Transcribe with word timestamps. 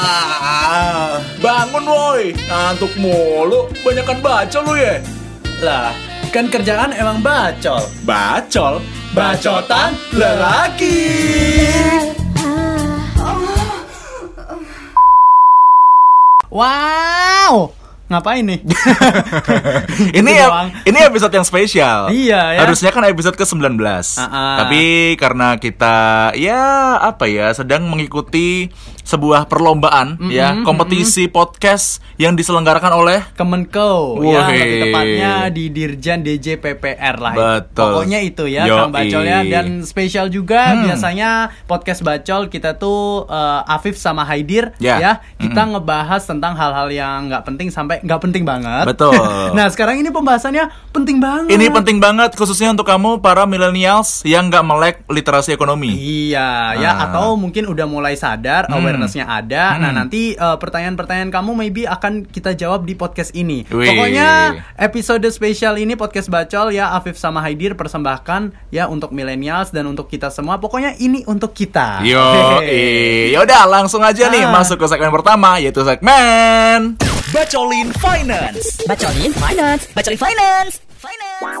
Ah, 0.00 1.20
bangun 1.44 1.84
woi, 1.84 2.32
ngantuk 2.32 2.92
mulu, 2.96 3.68
banyakan 3.84 4.18
baca 4.24 4.58
lu 4.64 4.72
ya. 4.72 4.96
Lah, 5.60 5.92
kan 6.32 6.48
kerjaan 6.48 6.96
emang 6.96 7.20
bacol. 7.20 7.84
Bacol, 8.08 8.80
bacotan 9.12 9.92
lelaki. 10.16 11.04
Wow, 16.50 17.70
ngapain 18.10 18.42
nih? 18.42 18.58
ini 20.18 20.30
ya, 20.34 20.50
doang. 20.50 20.68
ini 20.82 20.98
episode 20.98 21.30
yang 21.30 21.46
spesial. 21.46 22.10
Iya, 22.10 22.58
ya. 22.58 22.60
Harusnya 22.66 22.90
kan 22.90 23.06
episode 23.06 23.38
ke-19. 23.38 23.78
Ah-ah. 24.18 24.66
Tapi 24.66 25.14
karena 25.14 25.54
kita 25.62 26.32
ya 26.34 26.98
apa 26.98 27.30
ya 27.30 27.54
sedang 27.54 27.86
mengikuti 27.86 28.66
sebuah 29.02 29.46
perlombaan 29.46 30.20
ya, 30.28 30.60
kompetisi 30.60 31.26
podcast 31.26 31.98
yang 32.16 32.32
diselenggarakan 32.32 32.92
oleh 32.94 33.20
Kemenko 33.32 34.20
ya 34.20 34.46
lebih 34.46 34.64
tepatnya 34.82 35.32
di 35.48 35.64
Dirjen 35.68 36.20
DJ 36.20 36.56
PPR 36.56 37.16
lah 37.16 37.34
Betul. 37.34 37.96
pokoknya 37.96 38.18
itu 38.20 38.44
ya 38.44 38.64
Yoi. 38.64 38.76
Kang 38.76 38.92
Bacol 38.92 39.22
ya 39.24 39.40
dan 39.42 39.66
spesial 39.82 40.28
juga 40.28 40.76
biasanya 40.78 41.30
podcast 41.64 42.00
Bacol 42.00 42.46
kita 42.46 42.76
tuh 42.76 43.26
eh, 43.26 43.60
Afif 43.66 43.94
sama 43.94 44.22
Haidir 44.22 44.72
Ya. 44.76 44.96
ya 44.96 45.12
kita 45.36 45.66
ngebahas 45.66 46.22
tentang 46.22 46.54
hal-hal 46.54 46.88
yang 46.88 47.28
nggak 47.28 47.42
penting 47.44 47.68
sampai 47.68 48.00
nggak 48.00 48.20
penting 48.20 48.44
banget 48.44 48.84
Betul. 48.86 49.16
nah 49.56 49.66
sekarang 49.66 49.98
ini 49.98 50.08
pembahasannya 50.08 50.68
penting 50.90 51.18
banget 51.18 51.50
Ini 51.50 51.66
penting 51.70 51.98
banget 51.98 52.32
khususnya 52.32 52.70
untuk 52.70 52.84
kamu 52.84 53.18
para 53.18 53.44
millennials 53.44 54.22
yang 54.22 54.46
nggak 54.46 54.62
melek 54.62 54.96
literasi 55.06 55.50
ekonomi. 55.50 55.90
Iya, 55.90 56.76
ya 56.76 56.90
Ah. 56.90 57.06
atau 57.06 57.34
mungkin 57.34 57.64
udah 57.64 57.86
mulai 57.86 58.14
sadar 58.14 58.66
Hmm. 58.66 58.76
Awarenessnya 59.00 59.24
ada. 59.24 59.64
Nah 59.76 59.88
Hmm. 59.88 59.98
nanti 59.98 60.22
eh, 60.32 60.56
pertanyaan-pertanyaan 60.56 61.30
kamu 61.30 61.50
maybe 61.54 61.82
akan 61.84 62.24
kita 62.24 62.52
jawab 62.52 62.84
di 62.84 62.92
podcast 62.92 63.32
ini. 63.32 63.64
Wih. 63.66 63.88
Pokoknya 63.88 64.28
episode 64.76 65.24
spesial 65.26 65.74
ini 65.74 65.96
podcast 65.96 66.28
bacol 66.28 66.70
ya 66.70 66.92
Afif 66.92 67.16
sama 67.16 67.40
Haidir 67.40 67.72
persembahkan 67.72 68.52
ya 68.68 68.86
untuk 68.86 69.10
millennials 69.10 69.70
dan 69.70 69.86
untuk 69.86 70.06
kita 70.06 70.28
semua. 70.28 70.60
Pokoknya 70.60 70.94
ini 70.96 71.24
untuk 71.24 71.50
kita. 71.50 72.04
Yo, 72.04 72.20
yaudah 73.30 73.64
langsung 73.66 74.00
aja 74.00 74.28
nih 74.28 74.44
Ah. 74.44 74.52
masuk 74.52 74.76
ke 74.76 74.86
segmen 74.86 75.10
pertama 75.10 75.56
yaitu 75.56 75.80
segmen 75.80 76.94
Bacolin 77.30 77.94
Finance. 77.94 78.82
Bacolin 78.84 79.30
Finance. 79.30 79.86
Bacolin 79.94 80.18
Finance. 80.18 80.74
Finance. 80.98 81.60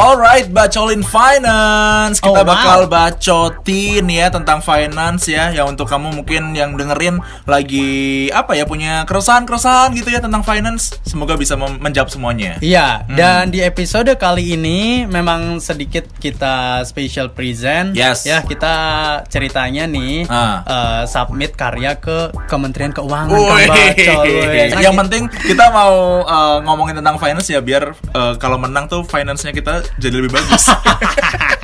Alright, 0.00 0.48
bacolin 0.48 1.04
finance. 1.04 2.24
Kita 2.24 2.32
Oh, 2.32 2.40
wow. 2.40 2.48
bakal 2.48 2.80
bacotin 2.88 4.08
ya 4.08 4.32
tentang 4.32 4.64
finance 4.64 5.28
ya. 5.28 5.52
Ya 5.52 5.62
untuk 5.62 5.84
kamu 5.84 6.16
mungkin 6.16 6.56
yang 6.56 6.72
dengerin 6.72 7.20
lagi 7.44 7.90
apa 8.30 8.56
ya 8.56 8.64
punya 8.64 9.04
keresahan-keresahan 9.04 9.92
gitu 9.92 10.08
ya 10.08 10.24
tentang 10.24 10.40
finance. 10.40 10.96
Semoga 11.04 11.36
bisa 11.36 11.52
menjawab 11.54 12.08
semuanya. 12.08 12.56
Iya, 12.60 13.04
Hmm. 13.04 13.12
dan 13.12 13.42
di 13.48 13.60
episode 13.60 14.08
kali 14.16 14.56
ini 14.56 15.04
memang 15.04 15.60
sedikit 15.60 16.08
kita 16.16 16.80
special 16.82 17.28
present. 17.28 17.92
Yes. 17.92 18.24
Ya, 18.24 18.40
kita 18.40 18.72
ceritanya 19.28 19.84
nih 19.84 20.24
Ah. 20.26 20.64
eh, 20.64 21.02
submit 21.04 21.52
karya 21.54 21.92
ke 21.94 22.32
Kementerian 22.48 22.96
Keuangan 22.96 23.36
Bacol. 23.36 23.68
Nah, 24.48 24.80
Yang 24.80 24.96
penting 24.96 25.22
kita 25.44 25.68
mau 25.68 25.92
uh, 26.24 26.56
ngomongin 26.62 26.96
tentang 26.96 27.20
finance 27.20 27.46
ya 27.46 27.60
biar 27.60 27.92
uh, 28.14 28.32
kalau 28.36 28.56
menang 28.56 28.88
tuh 28.88 29.04
finance-nya 29.04 29.52
kita 29.52 29.84
jadi 29.98 30.14
lebih 30.20 30.32
bagus. 30.36 30.70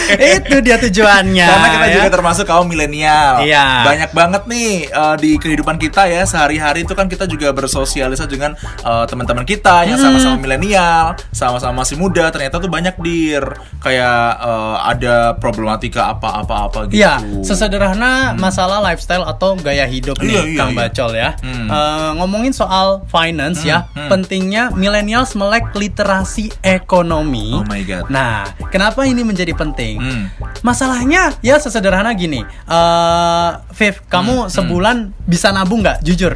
itu 0.38 0.56
dia 0.60 0.76
tujuannya. 0.78 1.46
Karena 1.48 1.68
kita 1.72 1.86
ya. 1.88 1.94
juga 1.98 2.08
termasuk 2.12 2.44
kaum 2.44 2.66
milenial. 2.68 3.42
Iya. 3.42 3.86
Banyak 3.86 4.10
banget 4.12 4.42
nih 4.46 4.70
uh, 4.92 5.16
di 5.16 5.36
kehidupan 5.38 5.76
kita 5.78 6.06
ya 6.06 6.22
sehari-hari 6.26 6.84
itu 6.84 6.92
kan 6.92 7.06
kita 7.08 7.24
juga 7.26 7.50
bersosialisasi 7.52 8.28
dengan 8.28 8.52
uh, 8.84 9.04
teman-teman 9.08 9.44
kita 9.44 9.84
yang 9.86 9.98
Hmm. 9.98 10.18
sama-sama 10.18 10.36
milenial, 10.42 11.14
sama-sama 11.30 11.86
masih 11.86 11.94
muda. 11.94 12.26
Ternyata 12.34 12.58
tuh 12.58 12.66
banyak 12.66 12.98
dir 12.98 13.44
kayak 13.78 14.26
uh, 14.42 14.82
ada 14.82 15.38
problematika 15.38 16.10
apa-apa-apa 16.10 16.90
gitu. 16.90 17.02
Iya, 17.02 17.22
sesederhana 17.46 18.34
masalah 18.34 18.82
lifestyle 18.82 19.22
atau 19.22 19.54
gaya 19.54 19.86
hidup 19.86 20.18
nih, 20.18 20.34
Iya, 20.34 20.42
iya, 20.42 20.58
Kang 20.58 20.70
iya. 20.74 20.78
Bacol 20.78 21.10
ya. 21.14 21.30
Hmm. 21.38 21.66
Eh, 21.70 22.10
ngomongin 22.18 22.50
soal 22.50 23.06
finance 23.06 23.62
ya, 23.62 23.86
hmm. 23.94 24.08
pentingnya 24.10 24.74
millennials 24.74 25.38
melek 25.38 25.70
literasi 25.74 26.50
ekonomi. 26.62 27.54
Oh 27.54 27.66
my 27.66 27.82
God. 27.86 28.10
Nah, 28.10 28.50
kenapa 28.74 29.06
ini 29.06 29.22
menjadi 29.22 29.54
penting? 29.54 29.81
Hmm. 29.92 30.24
Masalahnya 30.60 31.34
ya 31.40 31.56
sesederhana 31.56 32.12
gini, 32.12 32.40
eh 32.42 33.50
Viv, 33.72 33.94
Hmm, 33.98 34.08
kamu 34.08 34.34
sebulan 34.48 34.96
bisa 35.22 35.50
nabung 35.50 35.80
nggak? 35.80 36.00
Jujur. 36.00 36.34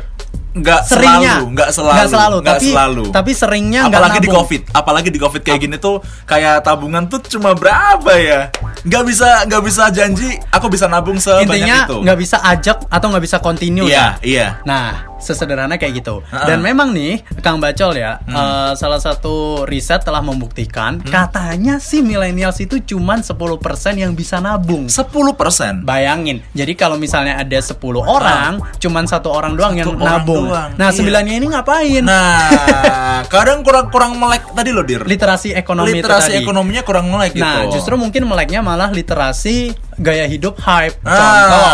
Nggak 0.52 0.88
Seringnya 0.88 1.36
selalu, 1.36 1.52
nggak 1.52 1.68
selalu, 1.70 1.92
Nggak 1.92 2.08
selalu, 2.08 2.36
nggak 2.38 2.54
tapi 2.54 2.66
selalu. 2.66 3.04
tapi 3.12 3.30
seringnya 3.30 3.80
nggak 3.82 3.92
apalagi 3.92 4.18
di 4.18 4.30
covid 4.30 4.62
apalagi 4.72 5.08
di 5.12 5.20
covid 5.20 5.42
kayak 5.42 5.60
gini 5.60 5.76
tuh 5.76 5.96
kayak 6.24 6.64
tabungan 6.64 7.04
tuh 7.04 7.20
cuma 7.28 7.52
berapa 7.52 8.08
ya 8.16 8.48
nggak 8.80 9.04
bisa 9.04 9.44
nggak 9.44 9.60
bisa 9.60 9.92
janji 9.92 10.32
aku 10.48 10.72
bisa 10.72 10.88
nabung 10.88 11.20
sebanyak 11.20 11.44
Intinya 11.60 11.78
itu 11.84 11.96
nggak 12.00 12.18
bisa 12.18 12.40
ajak 12.40 12.88
atau 12.88 13.06
nggak 13.06 13.20
bisa 13.20 13.36
continue 13.38 13.84
iya 13.84 14.16
ya. 14.16 14.24
iya 14.24 14.46
Nah, 14.64 15.04
sesederhana 15.16 15.74
kayak 15.74 15.98
gitu. 15.98 16.20
Ha-ha. 16.22 16.44
Dan 16.44 16.60
memang 16.60 16.90
nih, 16.90 17.24
Kang 17.40 17.56
Bacol 17.56 17.96
ya, 17.96 18.20
Hmm. 18.20 18.32
eh, 18.32 18.72
salah 18.74 18.96
satu 18.96 19.64
riset 19.64 20.00
telah 20.00 20.20
membuktikan 20.20 21.00
katanya 21.00 21.76
sih 21.76 22.00
millennials 22.00 22.58
itu 22.58 22.78
cuman 22.78 23.20
10% 23.20 23.56
yang 23.96 24.12
bisa 24.12 24.38
nabung. 24.38 24.86
10% 24.86 25.82
Bayangin, 25.82 26.44
jadi 26.50 26.72
kalau 26.74 26.96
misalnya 26.96 27.36
ada 27.36 27.58
10 27.58 27.76
orang, 28.00 28.60
cuman 28.76 29.04
satu 29.04 29.30
orang 29.30 29.54
doang 29.54 29.74
yang 29.74 29.88
Ah. 29.88 29.96
orang 29.96 30.16
nabung. 30.20 30.44
doang, 30.46 30.70
Nah, 30.74 30.88
iya. 30.88 30.94
sembilannya 30.94 31.34
ini 31.34 31.46
ngapain? 31.48 32.02
nah 32.02 33.22
kadang 33.32 33.60
kurang 33.60 33.88
kurang 33.88 34.12
melek 34.14 34.44
tadi 34.52 34.70
loh 34.70 34.82
dir 34.82 35.02
literasi 35.02 35.52
ekonomi 35.52 35.96
literasi 35.96 36.36
ekonominya 36.36 36.82
kurang 36.82 37.08
melek 37.08 37.32
gitu 37.32 37.42
Nah, 37.42 37.66
justru 37.68 37.94
mungkin 37.94 38.22
meleknya 38.24 38.60
malah 38.60 38.90
literasi 38.90 39.72
gaya 39.96 40.24
hidup 40.24 40.60
hype. 40.60 40.92
Contoh. 41.00 41.72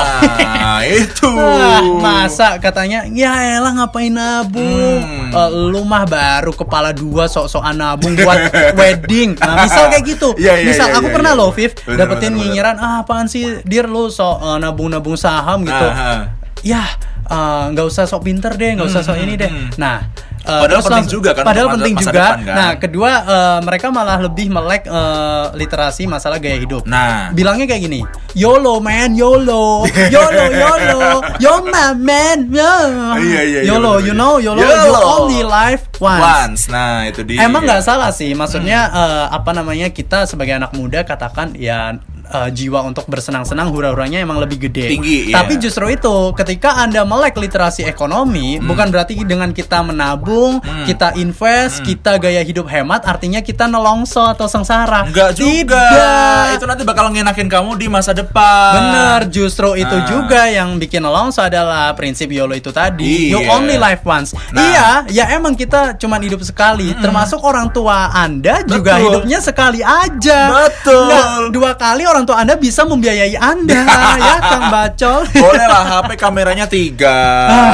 ah 0.62 0.80
itu 0.86 1.26
Ah, 1.32 1.82
masa 1.98 2.54
katanya 2.56 3.02
ya 3.08 3.58
elah 3.58 3.74
ngapain 3.74 4.10
nabung 4.10 5.02
Hmm. 5.02 5.30
Eh, 5.32 5.50
lu 5.68 5.82
mah 5.82 6.04
baru 6.04 6.52
kepala 6.52 6.92
dua 6.92 7.26
sok-sokan 7.26 7.74
nabung 7.74 8.14
buat 8.14 8.52
wedding 8.78 9.34
nah 9.36 9.64
misal 9.64 9.88
kayak 9.88 10.04
gitu 10.06 10.28
Iya, 10.42 10.60
iya, 10.60 10.66
misal 10.66 10.86
iya, 10.88 10.96
aku 10.96 11.08
iya, 11.08 11.14
pernah 11.14 11.32
iya. 11.32 11.40
loh 11.40 11.50
Viv 11.50 11.72
Bener, 11.74 11.98
dapetin 11.98 12.06
bener, 12.06 12.30
bener. 12.30 12.38
nyinyiran 12.38 12.76
ah 12.76 12.94
apaan 13.00 13.26
sih 13.26 13.58
dir 13.64 13.86
lu 13.86 14.06
sok 14.06 14.36
eh, 14.38 14.58
nabung-nabung 14.60 15.16
saham 15.16 15.64
gitu 15.64 15.86
Aha. 15.88 16.30
ya 16.62 16.84
eh, 17.26 17.64
nggak 17.72 17.86
usah 17.86 18.04
sok 18.04 18.22
pinter 18.22 18.52
deh 18.54 18.70
nggak 18.76 18.86
usah 18.86 19.02
sok 19.02 19.16
Hmm, 19.16 19.24
ini 19.24 19.34
deh 19.34 19.50
hmm. 19.50 19.68
nah 19.76 20.04
eh, 20.42 20.48
Padahal 20.48 20.66
terus 20.68 20.84
penting 20.84 20.96
langsung- 20.98 21.14
juga 21.16 21.30
kan 21.32 21.44
padahal 21.44 21.68
penting 21.72 21.94
juga 21.96 22.10
depan 22.12 22.38
kan. 22.42 22.54
nah 22.54 22.70
kedua 22.74 23.10
eh, 23.22 23.58
mereka 23.62 23.86
malah 23.88 24.18
lebih 24.20 24.46
melek 24.48 24.82
eh, 24.84 25.44
literasi 25.54 26.02
masalah 26.04 26.36
gaya 26.36 26.56
hidup 26.56 26.82
Nah. 26.84 27.30
bilangnya 27.30 27.64
kayak 27.64 27.82
gini 27.82 28.00
YOLO 28.32 28.78
man 28.78 29.12
YOLO 29.12 29.86
YOLO 29.86 30.44
YOLO 30.50 31.00
Yo 31.38 31.52
my 31.64 31.92
man 31.94 32.48
yo. 32.48 32.74
Iya, 33.14 33.40
iya, 33.42 33.42
iya, 33.44 33.60
YOLO 33.64 34.00
you 34.00 34.12
know 34.12 34.36
YOLO, 34.36 34.58
you 34.58 34.66
YOLO. 34.66 35.00
only 35.20 35.42
life 35.42 35.86
once, 35.96 36.18
once 36.18 36.60
nah 36.66 37.04
itu 37.04 37.22
dia 37.22 37.42
Emang 37.42 37.62
nggak 37.62 37.80
salah 37.80 38.10
sih, 38.10 38.32
maksudnya 38.32 38.80
Hmm. 38.84 38.98
eh, 38.98 39.26
apa 39.30 39.50
namanya 39.52 39.88
kita 39.88 40.24
sebagai 40.24 40.54
anak 40.54 40.72
muda 40.72 41.02
katakan 41.02 41.54
ya 41.54 41.94
eh, 42.32 42.50
jiwa 42.50 42.80
untuk 42.82 43.04
bersenang-senang 43.04 43.68
hura-huranya 43.68 44.18
emang 44.18 44.40
lebih 44.40 44.56
gede. 44.62 44.88
Tinggi, 44.90 45.28
iya. 45.28 45.38
Tapi 45.38 45.56
justru 45.56 45.86
itu 45.86 46.16
ketika 46.32 46.80
anda 46.80 47.04
melek 47.04 47.36
literasi 47.36 47.84
ekonomi, 47.84 48.56
Hmm. 48.56 48.66
bukan 48.66 48.88
berarti 48.88 49.14
dengan 49.22 49.52
kita 49.52 49.82
menabung, 49.82 50.58
kita 50.84 51.12
invest, 51.14 51.82
kita 51.82 52.16
gaya 52.16 52.40
hidup 52.40 52.66
hemat, 52.66 53.04
artinya 53.04 53.38
kita 53.38 53.66
nelongso 53.66 54.24
atau 54.24 54.46
sengsara. 54.46 55.04
Enggak 55.04 55.36
juga. 55.36 55.76
Tidak. 55.82 56.56
Itu 56.56 56.64
nanti 56.64 56.82
bakal 56.82 57.08
ngenakin 57.08 57.46
kamu 57.46 57.76
di 57.76 57.86
masa 57.86 58.10
depan. 58.10 58.72
Bener, 58.72 59.20
justru 59.28 59.74
itu 59.74 59.92
Ah. 59.92 60.06
juga 60.08 60.48
yang 60.48 60.76
bikin 60.76 61.00
nelongso 61.00 61.42
adalah 61.42 61.92
prinsip 61.92 62.28
YOLO 62.28 62.54
itu 62.54 62.70
tadi. 62.70 63.28
You 63.28 63.44
Iya. 63.44 63.50
only 63.52 63.76
live 63.76 64.02
once. 64.02 64.32
Nah. 64.50 64.62
Iya, 64.62 64.88
ya 65.10 65.24
emang 65.32 65.52
kita 65.52 65.94
cuman 65.96 66.22
hidup 66.22 66.40
sekali. 66.40 66.94
Termasuk 66.94 67.42
orang 67.42 67.68
tua 67.68 68.08
Anda 68.08 68.64
juga 68.64 68.96
Betul. 68.96 69.04
hidupnya 69.04 69.38
sekali 69.38 69.80
aja. 69.82 70.40
Betul. 70.64 71.06
Nggak, 71.06 71.26
dua 71.50 71.70
kali 71.74 72.02
orang 72.04 72.21
tua 72.24 72.36
Anda 72.38 72.54
bisa 72.54 72.82
membiayai 72.82 73.34
Anda, 73.34 73.82
ya 74.20 74.36
Kang 74.40 74.66
Bacol. 74.68 75.20
Boleh 75.32 75.66
lah 75.66 75.84
HP 75.92 76.10
kameranya 76.16 76.66
tiga 76.66 77.18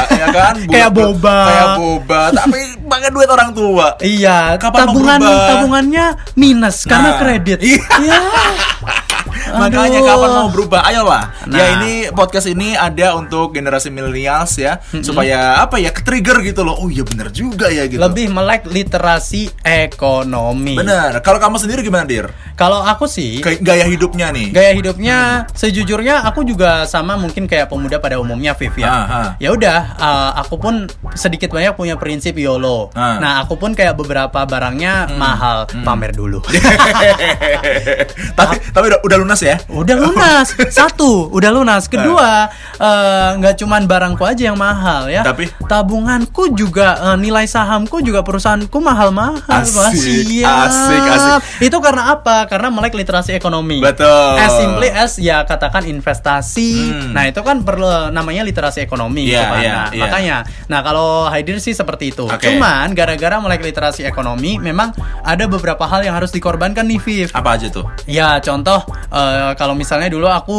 ya 0.08 0.26
kan 0.28 0.54
Buat- 0.58 0.70
Kayak 0.70 0.90
boba. 0.90 1.38
Kayak 1.44 1.68
boba 1.74 2.20
Tapi 2.30 2.58
pakai 2.82 3.08
duit 3.10 3.28
orang 3.28 3.50
tua 3.50 3.86
Iya, 3.98 4.56
Kapan 4.56 4.78
tabungan 4.84 5.18
tabungannya 5.20 6.06
minus 6.34 6.84
karena 6.84 7.08
Nah. 7.08 7.18
kredit. 7.18 7.58
Iya. 7.60 8.20
Makanya 9.54 10.00
kapan 10.04 10.30
mau 10.34 10.48
berubah? 10.52 10.80
Ayolah. 10.84 11.24
Nah. 11.48 11.56
Ya 11.56 11.64
ini 11.80 11.92
podcast 12.12 12.48
ini 12.48 12.76
ada 12.76 13.16
untuk 13.16 13.56
generasi 13.56 13.88
millennials 13.88 14.58
ya, 14.60 14.82
supaya 15.00 15.62
apa 15.62 15.80
ya, 15.80 15.94
ke-trigger 15.94 16.44
gitu 16.44 16.66
loh. 16.66 16.76
Oh 16.76 16.88
iya 16.92 17.04
bener 17.04 17.32
juga 17.32 17.72
ya 17.72 17.88
gitu. 17.88 18.00
Lebih 18.00 18.32
melek 18.32 18.68
literasi 18.68 19.48
ekonomi. 19.64 20.76
Bener. 20.76 21.20
Kalau 21.24 21.38
kamu 21.40 21.56
sendiri 21.56 21.80
gimana, 21.80 22.04
Dir? 22.04 22.28
Kalau 22.58 22.82
aku 22.82 23.06
sih 23.06 23.38
gaya 23.40 23.86
hidupnya 23.86 24.34
nih. 24.34 24.50
gaya 24.50 24.74
hidupnya 24.74 25.46
sejujurnya 25.54 26.26
aku 26.26 26.42
juga 26.42 26.82
sama 26.90 27.14
mungkin 27.14 27.46
kayak 27.46 27.70
pemuda 27.70 28.02
pada 28.02 28.18
umumnya 28.18 28.56
Viv 28.58 28.74
ya. 28.82 28.90
Ah, 28.90 29.06
ah. 29.06 29.28
Ya 29.38 29.54
udah 29.54 29.94
uh, 29.94 30.30
aku 30.42 30.58
pun 30.58 30.90
sedikit 31.14 31.54
banyak 31.54 31.78
punya 31.78 31.94
prinsip 31.94 32.34
YOLO. 32.34 32.90
Ah. 32.98 33.22
Nah, 33.22 33.32
aku 33.46 33.54
pun 33.54 33.78
kayak 33.78 33.94
beberapa 33.94 34.42
barangnya 34.42 35.14
mahal 35.14 35.70
pamer 35.86 36.10
dulu. 36.14 36.42
tapi 38.38 38.56
tapi 38.74 38.84
udah, 38.90 39.00
udah 39.04 39.16
lunas 39.22 39.37
ya? 39.40 39.56
udah 39.70 39.96
lunas. 39.96 40.52
Satu, 40.76 41.30
udah 41.30 41.50
lunas. 41.54 41.86
Kedua, 41.86 42.50
eh, 42.76 43.28
nggak 43.38 43.54
cuman 43.62 43.86
barangku 43.86 44.24
aja 44.26 44.50
yang 44.50 44.58
mahal 44.58 45.06
ya. 45.06 45.22
Tapi? 45.22 45.50
tabunganku 45.68 46.56
juga 46.56 47.14
eh, 47.14 47.16
nilai 47.20 47.44
sahamku 47.46 48.00
juga 48.02 48.24
perusahaanku 48.26 48.78
mahal-mahal. 48.80 49.38
Asik, 49.46 50.26
siap. 50.26 50.66
asik, 50.66 51.02
asik. 51.06 51.40
Itu 51.70 51.78
karena 51.78 52.16
apa? 52.18 52.48
Karena 52.50 52.72
melek 52.72 52.96
literasi 52.96 53.36
ekonomi. 53.36 53.78
Betul. 53.78 54.34
As 54.38 54.52
simply 54.58 54.88
as 54.90 55.12
ya 55.20 55.44
katakan 55.44 55.86
investasi. 55.86 56.72
Hmm. 56.90 57.10
Nah, 57.14 57.30
itu 57.30 57.40
kan 57.44 57.62
perlu 57.62 58.10
namanya 58.10 58.42
literasi 58.42 58.82
ekonomi 58.82 59.28
Iya, 59.28 59.44
iya, 59.60 59.74
Nah, 59.78 59.88
iya. 59.92 60.02
Makanya, 60.04 60.36
nah 60.66 60.80
kalau 60.80 61.28
Haidir 61.28 61.60
sih 61.60 61.76
seperti 61.76 62.16
itu. 62.16 62.24
Oke. 62.26 62.48
Cuman 62.48 62.92
gara-gara 62.96 63.36
melek 63.38 63.62
literasi 63.62 64.04
ekonomi 64.08 64.56
memang 64.56 64.92
ada 65.22 65.44
beberapa 65.44 65.84
hal 65.84 66.04
yang 66.04 66.16
harus 66.16 66.32
dikorbankan 66.32 66.88
nih 66.88 67.00
Viv. 67.00 67.28
Apa 67.36 67.60
aja 67.60 67.68
tuh? 67.68 67.86
Ya 68.08 68.40
contoh 68.40 68.80
eh, 69.28 69.52
kalau 69.54 69.72
misalnya 69.72 70.08
dulu 70.08 70.26
aku 70.26 70.58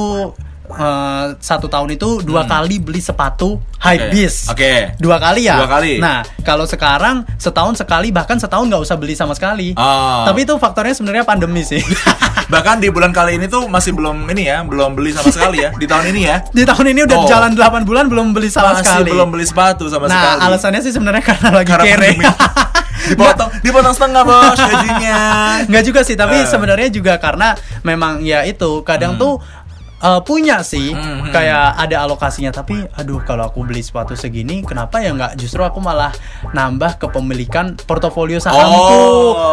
eh, 0.70 1.26
satu 1.36 1.66
tahun 1.66 1.90
itu 1.92 2.22
dua 2.22 2.46
kali 2.46 2.78
beli 2.78 3.00
sepatu 3.00 3.58
high 3.80 3.98
Hmm. 3.98 4.06
Oke. 4.06 4.14
beast. 4.14 4.40
Oke. 4.48 4.74
Dua 4.96 5.18
kali 5.18 5.42
ya. 5.44 5.56
Dua 5.56 5.68
kali. 5.68 5.98
Nah 5.98 6.22
kalau 6.42 6.64
sekarang 6.64 7.26
setahun 7.36 7.76
sekali 7.76 8.10
bahkan 8.10 8.36
setahun 8.36 8.66
nggak 8.66 8.82
usah 8.82 8.96
beli 8.96 9.14
sama 9.14 9.34
sekali. 9.34 9.74
Oh. 9.74 10.24
Tapi 10.24 10.44
itu 10.44 10.54
faktornya 10.56 10.94
sebenarnya 10.94 11.24
pandemi 11.24 11.62
sih. 11.62 11.82
Bahkan 12.50 12.82
di 12.82 12.90
bulan 12.90 13.10
kali 13.10 13.38
ini 13.38 13.46
tuh 13.46 13.70
masih 13.70 13.94
belum 13.94 14.26
ini 14.28 14.50
ya, 14.50 14.66
belum 14.66 14.94
beli 14.94 15.14
sama 15.14 15.30
sekali 15.30 15.62
ya. 15.62 15.70
Di 15.72 15.86
tahun 15.86 16.10
ini 16.10 16.22
ya. 16.24 16.42
Di 16.44 16.66
tahun 16.66 16.86
ini 16.90 17.06
udah 17.06 17.18
Oh. 17.20 17.30
jalan 17.30 17.54
8 17.54 17.86
bulan 17.86 18.10
belum 18.10 18.34
beli 18.34 18.50
sama 18.50 18.74
masih 18.74 18.90
sekali. 18.90 19.10
belum 19.12 19.30
beli 19.30 19.46
sepatu 19.46 19.86
sama 19.86 20.06
nah 20.06 20.18
sekali. 20.34 20.40
alasannya 20.50 20.82
sih 20.82 20.90
sebenarnya 20.90 21.22
karena 21.24 21.50
lagi 21.56 21.70
Karena 21.70 21.86
kere. 21.86 22.10
dipotong 23.08 23.50
dipotong 23.60 23.94
setengah 23.94 24.24
bos 24.24 24.58
gajinya. 24.58 25.20
Nggak 25.70 25.84
juga 25.84 26.02
sih, 26.02 26.14
tapi 26.14 26.36
Eh. 26.38 26.46
sebenarnya 26.46 26.90
juga 26.90 27.16
karena 27.16 27.56
memang 27.82 28.20
ya 28.20 28.44
itu 28.44 28.84
kadang 28.84 29.16
Hmm. 29.16 29.22
tuh 29.22 29.34
uh, 30.00 30.20
punya 30.20 30.62
sih 30.62 30.92
Hmm, 30.92 31.22
hmm. 31.22 31.32
kayak 31.32 31.78
ada 31.78 31.96
alokasinya 32.02 32.52
tapi 32.52 32.76
aduh 32.92 33.22
kalau 33.22 33.46
aku 33.46 33.62
beli 33.62 33.80
sepatu 33.80 34.14
segini 34.14 34.62
kenapa 34.62 35.00
ya 35.00 35.12
nggak 35.12 35.36
justru 35.36 35.62
aku 35.62 35.80
malah 35.80 36.12
nambah 36.50 36.98
kepemilikan 36.98 37.78
portofolio 37.80 38.38
sahamku 38.38 39.00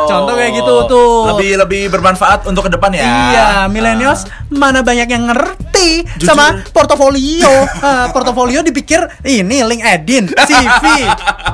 contoh 0.07 0.35
kayak 0.35 0.53
gitu 0.55 0.75
tuh 0.87 1.09
Oh. 1.17 1.25
Lebih 1.33 1.59
lebih 1.59 1.83
bermanfaat 1.89 2.45
untuk 2.45 2.67
ke 2.67 2.73
depan 2.73 2.91
ya. 2.91 3.03
Iya, 3.03 3.47
millennials 3.67 4.25
mana 4.49 4.81
banyak 4.81 5.07
yang 5.07 5.27
ngerti 5.27 6.05
Jujur. 6.17 6.29
sama 6.29 6.63
portofolio. 6.71 7.51
Ah, 7.79 8.11
portofolio 8.11 8.61
dipikir 8.61 9.01
ini 9.23 9.61
LinkedIn, 9.61 10.31
CV. 10.31 10.85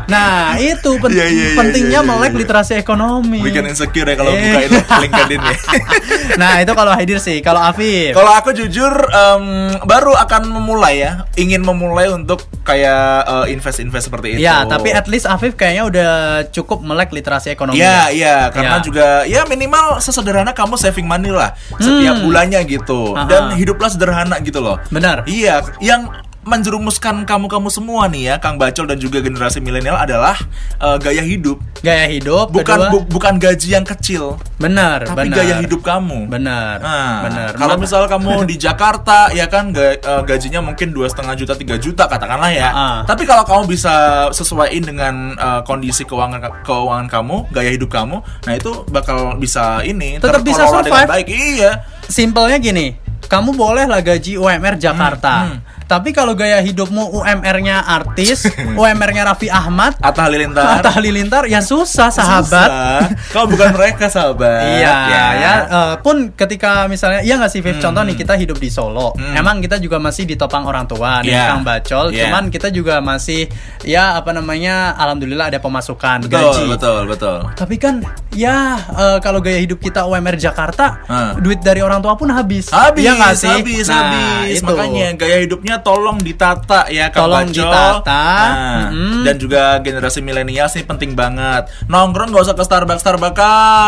Nah, 0.05 0.59
itu 0.59 0.91
pen- 0.99 1.12
Iya, 1.12 1.25
iya, 1.25 1.47
iya, 1.47 1.56
pentingnya 1.56 1.91
iya, 1.94 2.05
iya, 2.05 2.11
melek 2.11 2.33
iya. 2.33 2.41
literasi 2.41 2.73
ekonomi. 2.75 3.39
Weekend 3.41 3.67
insecure 3.67 4.05
ya 4.05 4.15
kalau 4.15 4.33
buka 4.33 4.59
itu 4.62 4.79
LinkedIn 5.00 5.41
ya. 5.41 5.55
nah, 6.41 6.53
itu 6.59 6.73
kalau 6.73 6.93
Haidir 6.93 7.19
sih. 7.19 7.39
Kalau 7.41 7.61
Afif. 7.61 8.12
Kalau 8.12 8.33
aku 8.33 8.50
jujur 8.53 8.81
em, 8.90 9.44
baru 9.82 10.17
akan 10.17 10.50
memulai 10.50 10.99
ya, 10.99 11.12
ingin 11.34 11.62
memulai 11.62 12.08
untuk 12.08 12.43
kayak 12.62 13.23
eh, 13.23 13.46
invest-invest 13.55 14.11
seperti 14.11 14.34
itu. 14.34 14.43
Ya, 14.43 14.64
tapi 14.64 14.90
at 14.90 15.06
least 15.06 15.26
Afif 15.26 15.55
kayaknya 15.55 15.84
udah 15.87 16.11
cukup 16.50 16.82
melek 16.82 17.14
literasi 17.14 17.52
ekonomi. 17.52 17.79
Iya, 17.79 18.11
iya, 18.11 18.37
karena 18.50 18.79
Ya. 18.79 18.84
juga 18.84 19.06
ya 19.25 19.43
minimal 19.44 19.99
sesederhana 19.99 20.50
kamu 20.50 20.75
saving 20.75 21.06
money 21.06 21.31
lah 21.31 21.52
setiap 21.76 22.19
Hmm. 22.19 22.25
bulannya 22.25 22.61
gitu. 22.64 23.14
Aha. 23.14 23.26
Dan 23.26 23.43
hiduplah 23.55 23.90
sederhana 23.90 24.38
gitu 24.40 24.58
loh. 24.58 24.79
Benar. 24.88 25.25
Iya, 25.26 25.62
yang 25.79 26.08
menjerumuskan 26.43 27.23
kamu-kamu 27.23 27.69
semua 27.69 28.06
nih 28.06 28.23
ya, 28.25 28.35
Kang 28.37 28.56
Bacol 28.56 28.85
dan 28.85 28.99
juga 28.99 29.19
generasi 29.19 29.59
milenial 29.59 29.94
adalah 29.94 30.35
eh, 30.77 30.97
gaya 30.99 31.23
hidup. 31.23 31.62
Gaya 31.81 32.06
hidup 32.06 32.50
Bukan 32.50 32.62
kedua, 32.65 32.91
bu- 32.91 33.06
bukan 33.09 33.37
gaji 33.37 33.73
yang 33.73 33.83
kecil, 33.83 34.39
benar, 34.56 35.03
tapi 35.05 35.27
benar. 35.27 35.37
gaya 35.37 35.55
hidup 35.59 35.81
kamu. 35.81 36.27
Benar. 36.29 36.79
Nah, 36.79 37.15
benar. 37.23 37.49
kalau 37.55 37.75
Ma- 37.75 37.83
misal 37.83 38.06
kamu 38.06 38.31
di 38.50 38.56
Jakarta, 38.56 39.31
ya 39.31 39.47
kan 39.47 39.71
ga- 39.71 39.99
eh, 39.99 40.23
gajinya 40.23 40.59
mungkin 40.61 40.91
dua 40.91 41.06
setengah 41.06 41.35
juta, 41.35 41.55
tiga 41.55 41.75
juta 41.77 42.06
katakanlah 42.06 42.50
ya. 42.50 42.69
Ah. 42.69 42.99
Tapi 43.03 43.23
kalau 43.23 43.43
kamu 43.43 43.67
bisa 43.69 43.94
sesuaiin 44.31 44.83
dengan 44.85 45.15
eh, 45.35 45.61
kondisi 45.62 46.03
keuangan 46.03 46.62
keuangan 46.62 47.06
kamu, 47.09 47.50
gaya 47.50 47.71
hidup 47.71 47.89
kamu, 47.89 48.19
nah 48.43 48.53
itu 48.53 48.83
bakal 48.89 49.35
bisa 49.37 49.83
ini 49.83 50.19
Tetap 50.19 50.43
bisa 50.43 50.67
dengan 50.67 50.83
survive. 50.83 51.09
baik. 51.09 51.27
Iya. 51.27 51.71
Simpelnya 52.05 52.59
gini, 52.59 52.94
kamu 53.25 53.55
boleh 53.55 53.87
lah 53.87 53.99
gaji 53.99 54.37
UMR 54.37 54.77
Jakarta. 54.77 55.35
Hmm, 55.41 55.50
hmm. 55.56 55.71
Tapi 55.84 56.11
kalau 56.11 56.32
gaya 56.32 56.58
hidupmu 56.58 57.12
UMR-nya 57.12 57.82
artis, 57.82 58.49
UMR-nya 58.81 59.23
Raffi 59.25 59.46
Ahmad, 59.46 59.96
Atta 59.99 60.25
Halilintar. 60.25 60.79
Atta 60.79 60.90
Halilintar 60.90 61.44
ya 61.46 61.61
susah 61.61 62.08
sahabat. 62.08 62.69
Susah. 62.69 63.00
Kau 63.31 63.44
bukan 63.44 63.73
mereka 63.73 64.06
sahabat. 64.06 64.81
Iya, 64.81 64.96
ya. 65.34 65.55
eh, 65.64 65.94
pun 66.00 66.32
ketika 66.32 66.87
misalnya, 66.87 67.20
iya 67.20 67.37
nggak 67.37 67.49
sih, 67.49 67.61
Viv? 67.61 67.76
Hmm. 67.76 67.82
Contoh 67.82 68.02
nih 68.05 68.17
kita 68.17 68.34
hidup 68.34 68.56
di 68.56 68.69
Solo, 68.69 69.12
Hmm. 69.12 69.37
emang 69.37 69.58
kita 69.58 69.76
juga 69.76 69.96
masih 69.96 70.25
ditopang 70.25 70.64
orang 70.64 70.84
tua, 70.84 71.20
nih 71.20 71.31
Iya. 71.31 71.44
Kang 71.50 71.62
Bacol. 71.62 72.06
Iya. 72.11 72.23
Cuman 72.26 72.44
kita 72.49 72.69
juga 72.69 72.99
masih, 72.99 73.46
ya 73.82 74.17
apa 74.17 74.32
namanya, 74.32 74.96
alhamdulillah 74.96 75.49
ada 75.49 75.58
pemasukan 75.58 76.25
Betul, 76.25 76.40
gaji. 76.40 76.64
betul, 76.70 77.00
betul. 77.06 77.38
Tapi 77.52 77.76
kan, 77.76 77.94
ya 78.32 78.56
eh, 78.79 79.19
kalau 79.20 79.38
gaya 79.38 79.58
hidup 79.58 79.79
kita 79.79 80.05
UMR 80.05 80.37
Jakarta, 80.37 81.05
Hmm. 81.05 81.37
duit 81.38 81.61
dari 81.61 81.81
orang 81.81 82.00
tua 82.00 82.14
pun 82.14 82.31
habis. 82.31 82.70
Habis, 82.70 83.05
nggak 83.05 83.34
sih? 83.34 83.50
habis, 83.52 83.87
Nah, 83.87 83.96
habis. 84.00 84.58
itu. 84.58 84.64
Makanya 84.64 85.08
gaya 85.14 85.37
hidupnya 85.43 85.75
tolong 85.82 86.17
ditata 86.17 86.87
ya 86.87 87.08
Kang 87.08 87.26
Tolong 87.26 87.46
Bacol. 87.46 87.58
ditata. 87.58 88.25
Nah, 88.25 88.88
Mm-mm. 88.88 89.23
Dan 89.23 89.34
juga 89.37 89.62
generasi 89.79 90.19
milenial 90.19 90.67
sih 90.67 90.82
penting 90.82 91.12
banget. 91.12 91.67
Nongkrong 91.84 92.31
gak 92.31 92.44
usah 92.44 92.55
ke 92.55 92.62
Starbucks 92.62 93.02
Starbucks. 93.02 93.43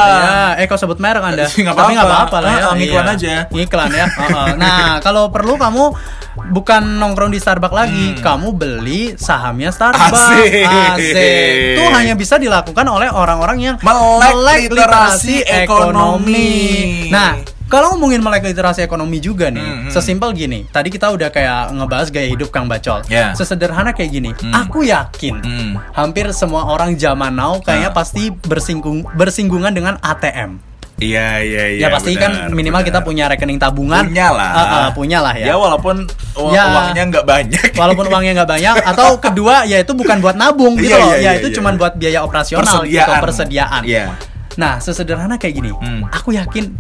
Ya, 0.05 0.59
eh 0.59 0.67
kok 0.67 0.77
sebut 0.77 0.99
merek 0.99 1.23
Anda? 1.23 1.47
Nggak 1.49 1.73
apa-apa. 1.73 2.03
apa-apa 2.03 2.37
lah 2.39 2.51
ya. 2.51 2.61
Ah, 2.61 2.75
ngiklan 2.75 3.05
Iya. 3.05 3.15
aja. 3.15 3.35
Ngiklan 3.49 3.91
ya. 3.91 4.07
Heeh. 4.09 4.47
nah, 4.57 4.89
kalau 5.07 5.31
perlu 5.31 5.55
kamu 5.55 5.85
bukan 6.51 6.99
nongkrong 6.99 7.31
di 7.31 7.39
Starbucks 7.39 7.73
lagi, 7.73 8.19
kamu 8.19 8.49
beli 8.53 9.15
sahamnya 9.15 9.71
Starbucks. 9.71 10.11
Hmm. 10.11 10.35
Asik. 10.35 10.67
Asik. 10.67 11.75
Itu 11.75 11.83
hanya 11.89 12.15
bisa 12.15 12.35
dilakukan 12.37 12.85
oleh 12.85 13.07
orang-orang 13.07 13.57
yang 13.63 13.77
Melek 13.81 14.69
literasi 14.69 15.47
ekonomi. 15.47 17.09
Nah, 17.09 17.39
kalau 17.75 17.89
ngomongin 17.93 18.21
melek 18.21 18.45
literasi 18.45 18.81
ekonomi 18.81 19.19
juga 19.19 19.49
nih, 19.49 19.59
Hmm, 19.59 19.79
hmm. 19.81 19.91
sesimpel 19.91 20.31
gini. 20.33 20.63
Tadi 20.67 20.89
kita 20.89 21.11
udah 21.11 21.29
kayak 21.29 21.73
ngebahas 21.73 22.09
gaya 22.09 22.29
hidup 22.29 22.49
Kang 22.49 22.65
Bacol. 22.65 23.03
Ya. 23.07 23.35
Sesederhana 23.35 23.91
kayak 23.91 24.11
gini. 24.11 24.31
Hmm. 24.33 24.55
Aku 24.63 24.81
yakin 24.81 25.35
Hmm. 25.37 25.71
hampir 25.91 26.31
semua 26.31 26.65
orang 26.65 26.95
zaman 26.95 27.31
now 27.31 27.59
kayaknya 27.59 27.91
Ah. 27.91 27.97
pasti 27.97 28.31
bersinggung 28.31 29.03
bersinggungan 29.11 29.71
dengan 29.71 29.99
ATM. 29.99 30.63
Iya, 30.95 31.43
iya, 31.43 31.63
iya. 31.69 31.81
ya 31.81 31.89
pasti 31.91 32.15
benar, 32.15 32.47
kan 32.47 32.55
minimal 32.55 32.79
benar. 32.79 32.89
kita 32.89 33.01
punya 33.03 33.25
rekening 33.27 33.59
tabungan. 33.59 34.07
punya 34.07 34.31
lah. 34.31 34.51
Uh, 34.51 34.63
uh, 34.63 34.89
punya 34.95 35.19
lah 35.19 35.35
ya. 35.35 35.47
Ya 35.51 35.55
walaupun 35.59 36.07
u- 36.39 36.55
Ya. 36.55 36.71
uangnya 36.71 37.03
nggak 37.11 37.27
banyak. 37.27 37.67
Walaupun 37.75 38.05
uangnya 38.07 38.33
nggak 38.39 38.51
banyak 38.53 38.75
atau 38.85 39.19
kedua 39.19 39.67
ya 39.67 39.83
itu 39.83 39.91
bukan 39.91 40.23
buat 40.23 40.39
nabung 40.39 40.79
gitu 40.79 40.95
Iya, 40.95 41.03
loh. 41.03 41.11
iya, 41.11 41.19
ya 41.19 41.23
iya, 41.27 41.31
itu 41.37 41.51
iya, 41.51 41.57
cuman 41.59 41.75
iya. 41.75 41.81
buat 41.83 41.93
biaya 41.99 42.19
operasional 42.23 42.63
gitu, 42.63 42.95
Persediaan. 42.95 43.21
persediaan. 43.21 43.83
Iya. 43.83 44.05
Nah, 44.55 44.79
sesederhana 44.79 45.37
kayak 45.39 45.55
gini. 45.59 45.71
Hmm. 45.75 46.07
Aku 46.11 46.35
yakin 46.35 46.75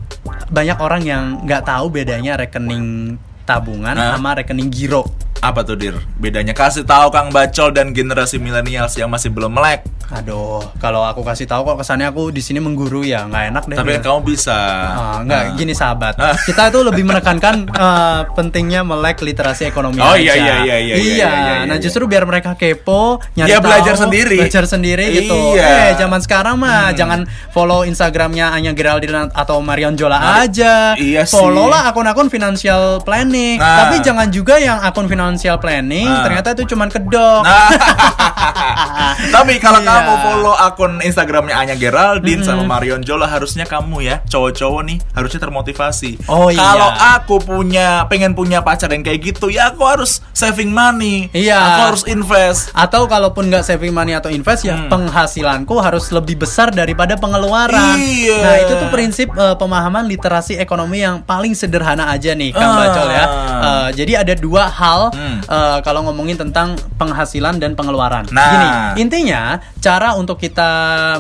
banyak 0.50 0.78
orang 0.78 1.02
yang 1.02 1.23
nggak 1.43 1.66
tahu 1.66 1.90
bedanya 1.90 2.38
rekening 2.38 3.19
tabungan 3.45 3.95
Hah? 3.95 4.16
sama 4.16 4.38
rekening 4.38 4.71
giro. 4.71 5.04
Apa 5.45 5.61
tuh 5.61 5.77
dir? 5.77 5.93
Bedanya 6.17 6.57
kasih 6.57 6.83
tahu 6.83 7.13
Kang 7.13 7.29
Bacol 7.29 7.69
dan 7.69 7.93
generasi 7.93 8.41
milenials 8.41 8.97
yang 8.97 9.13
masih 9.13 9.29
belum 9.29 9.53
melek. 9.53 9.85
Aduh, 10.07 10.61
kalau 10.79 11.01
aku 11.01 11.21
kasih 11.21 11.45
tahu 11.45 11.65
kok 11.65 11.81
kesannya 11.81 12.07
aku 12.07 12.29
di 12.29 12.41
sini 12.41 12.61
mengguru 12.61 13.01
ya, 13.03 13.25
nggak 13.25 13.45
enak 13.51 13.63
deh. 13.67 13.77
Tapi 13.77 13.91
kan 13.95 14.03
kamu 14.05 14.21
bisa. 14.27 14.57
Ah, 14.87 15.17
enggak, 15.21 15.43
Nah. 15.43 15.57
gini 15.57 15.73
sahabat. 15.73 16.15
Ah. 16.17 16.37
Kita 16.39 16.69
itu 16.69 16.81
lebih 16.81 17.05
menekankan 17.05 17.55
eh, 17.67 18.21
pentingnya 18.33 18.85
melek 18.85 19.21
literasi 19.21 19.65
ekonomi 19.65 20.01
Oh, 20.01 20.13
aja. 20.13 20.21
iya, 20.21 20.33
iya, 20.33 20.39
iya, 20.39 20.55
iya, 20.55 20.77
iya, 20.77 20.97
iya, 20.97 21.29
iya, 21.29 21.29
nah 21.67 21.77
iya. 21.77 21.83
justru 21.83 22.05
biar 22.05 22.25
mereka 22.25 22.53
kepo, 22.55 23.21
nyari 23.35 23.49
Ya, 23.49 23.59
tahu, 23.59 23.65
belajar 23.65 23.95
sendiri. 23.99 24.39
Belajar 24.39 24.65
sendiri 24.65 25.05
gitu. 25.15 25.41
Iya. 25.57 25.65
Eh, 25.67 25.91
zaman 25.99 26.21
sekarang 26.21 26.57
mah 26.57 26.89
Hmm. 26.89 26.97
jangan 26.97 27.21
follow 27.51 27.85
Instagramnya 27.85 28.49
Anya 28.51 28.73
Geraldine 28.73 29.29
atau 29.31 29.61
Marion 29.61 29.93
Jola 29.93 30.17
Nah, 30.17 30.41
aja. 30.43 30.97
iya 30.97 31.25
sih. 31.25 31.33
Follow 31.33 31.67
lah 31.67 31.85
akun-akun 31.87 32.29
financial 32.29 33.01
planning. 33.03 33.57
Nah. 33.57 33.89
Tapi 33.89 34.01
jangan 34.01 34.29
juga 34.29 34.57
yang 34.57 34.81
akun 34.81 35.05
financial 35.05 35.34
financial 35.35 35.59
planning, 35.59 36.07
Ah. 36.07 36.23
ternyata 36.23 36.55
itu 36.55 36.62
cuman 36.71 36.87
kedok. 36.87 37.43
Nah, 37.43 37.69
tapi 39.35 39.59
kalau 39.59 39.83
Iya. 39.83 39.91
kamu 39.91 40.12
follow 40.21 40.55
akun 40.55 40.93
Instagramnya 41.00 41.55
Anya 41.57 41.75
Geraldine 41.75 42.41
sama 42.41 42.62
Marion 42.64 43.03
Jola 43.03 43.26
harusnya 43.26 43.67
kamu 43.67 43.99
ya 44.00 44.17
cowok-cowok 44.25 44.83
nih 44.85 44.99
harusnya 45.11 45.41
termotivasi. 45.41 46.23
Oh, 46.26 46.49
iya. 46.49 46.62
Kalau 46.62 46.91
aku 47.17 47.35
punya 47.41 48.07
pengen 48.07 48.33
punya 48.33 48.62
pacar 48.62 48.87
yang 48.88 49.03
kayak 49.03 49.21
gitu 49.25 49.50
ya 49.50 49.75
aku 49.75 49.83
harus 49.83 50.23
saving 50.31 50.71
money. 50.71 51.26
Iya. 51.33 51.59
Aku 51.59 51.81
harus 51.91 52.03
invest. 52.07 52.71
Atau 52.73 53.05
kalaupun 53.05 53.50
nggak 53.50 53.64
saving 53.64 53.91
money 53.91 54.14
atau 54.14 54.31
invest 54.31 54.62
ya 54.62 54.76
Hmm. 54.76 54.87
penghasilanku 54.88 55.75
harus 55.76 56.09
lebih 56.11 56.38
besar 56.38 56.71
daripada 56.71 57.19
pengeluaran. 57.19 57.99
Iya. 57.99 58.38
Nah 58.38 58.57
itu 58.61 58.73
tuh 58.76 58.88
prinsip 58.88 59.29
eh, 59.33 59.57
pemahaman 59.57 60.07
literasi 60.07 60.55
ekonomi 60.57 61.03
yang 61.03 61.21
paling 61.21 61.53
sederhana 61.53 62.07
aja 62.09 62.31
nih 62.33 62.53
Kang 62.53 62.71
Ah. 62.71 62.79
Bacol 62.79 63.09
ya. 63.09 63.25
Eh, 63.64 63.88
jadi 63.97 64.12
ada 64.23 64.35
dua 64.37 64.69
hal 64.69 65.11
Hmm. 65.14 65.38
eh, 65.40 65.78
kalau 65.87 66.02
ngomongin 66.04 66.35
tentang 66.35 66.75
penghasilan 66.99 67.62
dan 67.62 67.73
pengeluaran. 67.73 68.26
Nah. 68.35 68.50
Gini, 68.50 68.68
intinya 69.06 69.56
cara 69.78 70.18
untuk 70.18 70.37
kita 70.37 70.71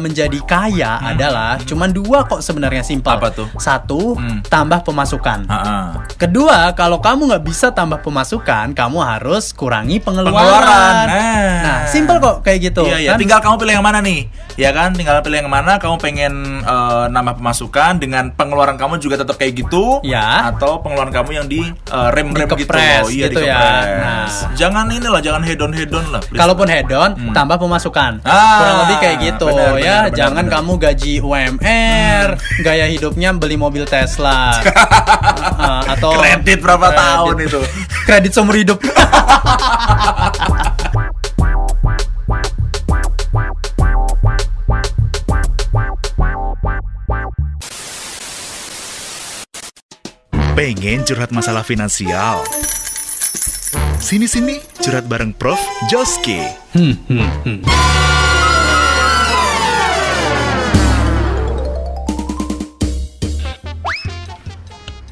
menjadi 0.02 0.38
kaya 0.42 0.98
adalah 1.00 1.56
cuman 1.62 1.94
dua 1.94 2.26
kok 2.26 2.42
sebenarnya 2.42 2.82
simpel. 2.82 3.14
Hmm. 3.14 3.22
Apa 3.22 3.28
tuh? 3.30 3.48
Satu, 3.56 4.18
Hmm. 4.18 4.42
tambah 4.44 4.82
pemasukan. 4.82 5.46
Ha-ha. 5.46 5.78
Kedua, 6.18 6.74
kalau 6.74 6.98
kamu 6.98 7.30
nggak 7.30 7.44
bisa 7.46 7.70
tambah 7.70 8.02
pemasukan, 8.02 8.74
kamu 8.74 8.98
harus 8.98 9.54
kurangi 9.54 10.02
pengeluaran. 10.02 10.34
Pengeluaran. 10.34 10.94
Nah. 11.06 11.62
Nah, 11.64 11.78
simple 11.86 12.18
kok 12.18 12.42
kayak 12.42 12.58
gitu. 12.72 12.82
Iya, 12.84 12.98
iya. 12.98 13.10
kan? 13.14 13.18
Tinggal 13.22 13.38
kamu 13.40 13.54
pilih 13.60 13.74
yang 13.78 13.86
mana 13.86 13.98
nih? 14.02 14.26
Ya 14.54 14.70
kan, 14.70 14.94
tinggal 14.94 15.22
pilih 15.22 15.44
yang 15.44 15.52
mana. 15.52 15.78
Kamu 15.78 15.96
pengen 15.98 16.62
eh, 16.64 17.04
nambah 17.10 17.38
pemasukan 17.38 17.98
dengan 18.00 18.34
pengeluaran 18.34 18.74
kamu 18.74 18.98
juga 18.98 19.20
tetap 19.20 19.36
kayak 19.36 19.54
gitu, 19.66 20.00
Ya. 20.02 20.50
Atau 20.50 20.80
pengeluaran 20.82 21.12
kamu 21.12 21.30
yang 21.36 21.46
di 21.46 21.60
eh, 21.64 22.08
rem-rem 22.10 22.48
gitu, 22.56 22.72
loh. 22.72 23.08
Iya, 23.10 23.26
gitu 23.30 23.40
ya. 23.44 23.58
Nah. 23.86 24.26
Jangan 24.54 24.86
inilah, 24.88 25.20
jangan 25.20 25.42
hedon 25.42 25.70
hedon 25.70 26.04
lah. 26.08 26.20
please. 26.20 26.36
Kalaupun 26.36 26.66
head 26.66 26.88
on, 26.88 27.10
tambah 27.30 27.56
pemasukan. 27.56 28.20
Hmm. 28.20 28.28
Ah, 28.28 28.58
Kurang 28.58 28.76
lebih 28.82 28.96
kayak 28.98 29.16
gitu 29.20 29.46
benar, 29.46 29.58
ya. 29.58 29.68
benar, 29.70 29.76
benar, 29.76 30.14
Jangan 30.14 30.34
benar. 30.34 30.44
Hmm. 30.44 30.54
kamu 30.54 30.72
gaji 30.80 31.12
UMR, 31.20 32.28
gaya 32.60 32.86
hidupnya 32.86 33.28
beli 33.32 33.56
mobil 33.56 33.84
Tesla. 33.84 34.58
Uh, 35.54 35.82
atau 35.92 36.16
kredit 36.16 36.58
berapa 36.58 36.86
Kredit. 36.86 36.98
tahun 36.98 37.36
itu? 37.42 37.60
Kredit 38.04 38.30
seumur 38.30 38.54
hidup. 38.54 38.78
Pengen 50.54 51.02
curhat 51.02 51.34
masalah 51.34 51.66
finansial? 51.66 52.46
Sini-sini 54.04 54.60
curhat 54.84 55.08
bareng 55.08 55.32
Prof. 55.32 55.56
Joski. 55.88 56.36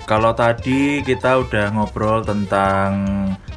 Kalau 0.05 0.37
tadi 0.37 1.01
kita 1.01 1.41
udah 1.41 1.73
ngobrol 1.73 2.21
tentang 2.21 2.93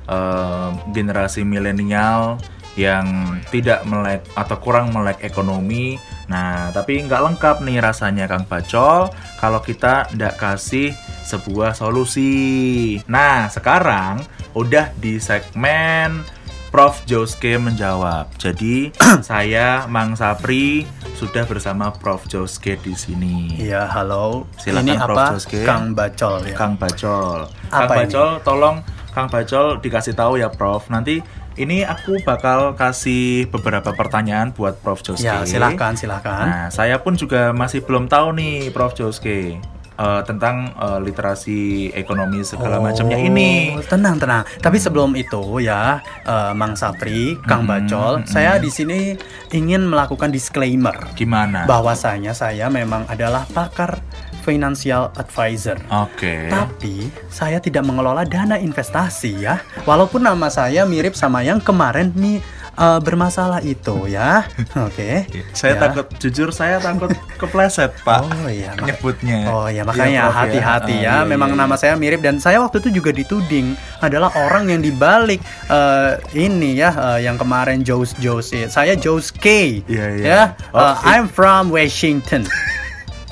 eh, 0.07 0.69
generasi 0.95 1.43
milenial 1.43 2.39
yang 2.79 3.35
tidak 3.51 3.83
melek 3.83 4.23
atau 4.39 4.55
kurang 4.63 4.95
melek 4.95 5.19
ekonomi. 5.19 5.99
Nah, 6.31 6.71
tapi 6.71 7.03
nggak 7.03 7.23
lengkap 7.27 7.59
nih 7.59 7.83
rasanya 7.83 8.31
Kang 8.31 8.47
Bacol 8.47 9.11
kalau 9.43 9.59
kita 9.59 10.07
nggak 10.15 10.39
kasih 10.39 10.95
sebuah 11.25 11.73
solusi. 11.73 13.01
Nah, 13.09 13.49
sekarang 13.49 14.21
udah 14.53 14.93
di 14.95 15.17
segmen 15.17 16.21
Prof 16.69 17.07
Joske 17.07 17.55
menjawab. 17.55 18.35
Jadi 18.37 18.91
saya 19.25 19.87
Mang 19.87 20.13
Sapri 20.13 20.85
sudah 21.15 21.47
bersama 21.47 21.89
Prof 21.89 22.27
Joske 22.27 22.75
di 22.77 22.91
sini. 22.91 23.55
Iya, 23.57 23.87
halo. 23.87 24.45
Silakan, 24.59 24.83
Ini 24.83 24.93
Prof. 24.99 25.15
apa? 25.15 25.25
Joske. 25.33 25.59
Kang 25.63 25.95
Bacol 25.95 26.51
ya. 26.51 26.55
Kang 26.59 26.75
Bacol. 26.75 27.47
Kang 27.71 27.87
Apa 27.87 27.93
ini? 28.03 28.11
Bacol, 28.11 28.29
tolong 28.43 28.77
Kang 29.15 29.27
Bacol 29.31 29.79
dikasih 29.79 30.13
tahu 30.13 30.35
ya, 30.35 30.51
Prof. 30.51 30.91
Nanti 30.91 31.23
ini 31.55 31.87
aku 31.87 32.19
bakal 32.27 32.75
kasih 32.75 33.47
beberapa 33.47 33.95
pertanyaan 33.95 34.51
buat 34.51 34.75
Prof 34.83 34.99
Joske. 34.99 35.23
Ya, 35.23 35.47
silakan, 35.47 35.95
silakan. 35.95 36.43
Nah, 36.43 36.67
saya 36.67 36.99
pun 36.99 37.15
juga 37.15 37.55
masih 37.55 37.87
belum 37.87 38.11
tahu 38.11 38.35
nih, 38.35 38.75
Prof 38.75 38.91
Joske. 38.91 39.63
Eh, 39.95 40.21
tentang 40.27 40.71
eh, 40.75 40.99
literasi 41.01 41.91
ekonomi 41.95 42.43
segala 42.43 42.79
macamnya 42.79 43.17
ini. 43.19 43.75
Oh, 43.75 43.83
Tenang, 43.83 44.19
tenang. 44.19 44.43
Tapi 44.59 44.77
sebelum 44.77 45.15
itu 45.15 45.63
ya, 45.63 45.99
eh, 46.23 46.51
Mang 46.53 46.75
Sapri, 46.75 47.39
Kang 47.47 47.63
Bacol, 47.65 48.27
saya 48.27 48.59
di 48.59 48.69
sini 48.69 49.15
ingin 49.55 49.87
melakukan 49.87 50.29
disclaimer 50.31 50.95
Gimana? 51.15 51.63
bahwasanya 51.69 52.35
saya 52.35 52.67
memang 52.67 53.07
adalah 53.07 53.47
pakar 53.51 53.99
financial 54.45 55.09
advisor. 55.17 55.81
Oke. 55.89 56.45
Tapi 56.53 57.09
saya 57.33 57.57
tidak 57.57 57.81
mengelola 57.81 58.21
dana 58.21 58.61
investasi 58.61 59.41
ya. 59.41 59.57
Walaupun 59.89 60.21
nama 60.21 60.53
saya 60.53 60.85
mirip 60.85 61.17
sama 61.17 61.41
yang 61.41 61.57
kemarin 61.57 62.13
nih 62.13 62.37
eh, 62.75 62.99
bermasalah 62.99 63.59
itu 63.61 64.05
ya. 64.05 64.45
Oke. 64.87 65.25
Saya 65.51 65.75
Ya. 65.75 65.81
takut, 65.81 66.05
jujur 66.17 66.49
saya 66.49 66.77
takut 66.77 67.09
kepleset, 67.35 67.91
Pak. 68.07 68.23
Oh 68.23 68.47
iya, 68.47 68.75
Nyebutnya. 68.75 69.39
Oh 69.47 69.65
ya 69.65 69.81
Iya, 69.81 69.81
makanya 69.83 70.21
Prof, 70.27 70.37
hati-hati 70.43 70.93
Ah, 70.93 70.99
ya. 70.99 71.13
iya, 71.19 71.27
Memang 71.27 71.51
iya, 71.51 71.59
nama 71.59 71.75
iya. 71.75 71.81
saya 71.81 71.93
mirip 71.95 72.19
dan 72.19 72.37
saya 72.37 72.59
waktu 72.59 72.79
itu 72.79 72.99
juga 72.99 73.11
dituding 73.11 73.73
adalah 73.99 74.29
orang 74.37 74.67
yang 74.67 74.79
dibalik 74.79 75.39
eh, 75.67 76.11
ini 76.33 76.75
ya 76.75 76.91
eh, 77.15 77.25
yang 77.25 77.35
kemarin 77.35 77.81
Joes 77.81 78.15
Joes 78.17 78.51
Saya 78.67 78.95
Joes 78.95 79.31
K. 79.31 79.79
Iya, 79.87 80.05
iya. 80.15 80.25
Ya. 80.25 80.41
Oh, 80.71 80.83
Eh, 80.83 80.95
I'm 81.05 81.25
from 81.25 81.69
Washington. 81.69 82.43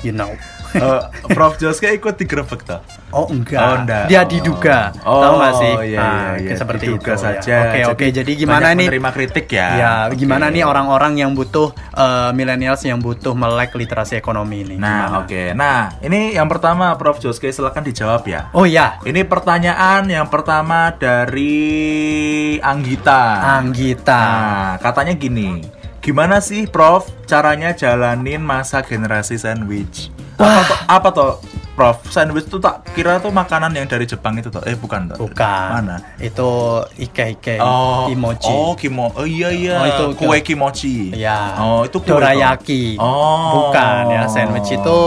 You 0.00 0.12
know. 0.12 0.32
Eh, 0.74 1.00
Prof 1.30 1.54
Joske 1.56 1.94
ikut 1.94 2.18
digerebek. 2.18 2.66
Oh 3.14 3.30
enggak. 3.30 3.62
Oh, 3.62 3.74
enggak. 3.78 4.04
Dia 4.10 4.26
diduga. 4.26 4.90
Oh, 5.06 5.22
Tahu 5.22 5.34
nggak 5.38 5.54
sih? 5.54 5.72
iya, 5.94 6.00
Nah, 6.02 6.10
iya, 6.34 6.50
iya. 6.50 6.56
seperti 6.58 6.84
Diduga 6.90 7.14
itu. 7.14 7.22
saja. 7.22 7.54
Ya. 7.54 7.62
Oke, 7.64 7.80
oke. 7.94 8.06
Jadi 8.10 8.32
gimana 8.34 8.74
nih? 8.74 8.90
menerima 8.90 9.10
kritik 9.14 9.46
ya? 9.48 9.68
Ya, 9.74 9.92
Oke. 10.10 10.18
gimana 10.18 10.50
nih 10.50 10.66
orang-orang 10.66 11.22
yang 11.22 11.30
butuh 11.30 11.70
eh, 11.94 12.30
millennials 12.34 12.82
yang 12.82 12.98
butuh 12.98 13.32
melek 13.32 13.70
literasi 13.72 14.18
ekonomi 14.18 14.66
ini? 14.66 14.74
Nah, 14.74 15.06
Gimana? 15.06 15.18
oke. 15.22 15.42
Nah, 15.54 15.78
ini 16.02 16.34
yang 16.34 16.50
pertama 16.50 16.90
Prof 16.98 17.22
Joske 17.22 17.54
silakan 17.54 17.86
dijawab 17.86 18.26
ya. 18.26 18.50
Oh 18.50 18.66
ya, 18.66 18.98
Ini 19.06 19.22
pertanyaan 19.24 20.10
yang 20.10 20.26
pertama 20.26 20.90
dari 20.90 22.58
Anggita. 22.58 23.22
Anggita. 23.58 24.20
Nah, 24.20 24.70
katanya 24.82 25.14
gini. 25.14 25.62
Gimana 26.04 26.36
sih 26.36 26.68
Prof 26.68 27.08
caranya 27.24 27.72
jalanin 27.72 28.44
masa 28.44 28.84
generasi 28.84 29.40
sandwich? 29.40 30.12
Apa 30.36 30.60
tuh, 30.60 30.78
apa 30.84 31.08
tuh 31.08 31.32
Prof? 31.74 32.06
Sandwich 32.06 32.46
tuh 32.46 32.62
tak 32.62 32.86
kira 32.94 33.18
tuh 33.18 33.34
makanan 33.34 33.74
yang 33.74 33.90
dari 33.90 34.06
Jepang 34.06 34.38
itu 34.38 34.46
tuh. 34.46 34.62
Eh, 34.62 34.78
bukan 34.78 35.10
tuh. 35.10 35.26
Bukan. 35.26 35.68
Mana? 35.74 35.98
Itu 36.22 36.80
ike-ike 36.94 37.58
Oh, 37.58 38.06
emoji. 38.06 38.46
Oh, 38.46 38.78
kimo. 38.78 39.10
Oh 39.18 39.26
iya 39.26 39.50
iya. 39.50 39.82
Oh, 39.82 39.86
itu 39.90 40.04
kue 40.14 40.38
kimochi. 40.46 41.10
Ya. 41.18 41.58
Oh, 41.58 41.82
itu 41.82 41.98
kue. 41.98 42.14
dorayaki. 42.14 42.94
Oh. 43.02 43.68
Bukan 43.68 44.14
ya, 44.14 44.30
sandwich 44.30 44.70
itu 44.70 44.98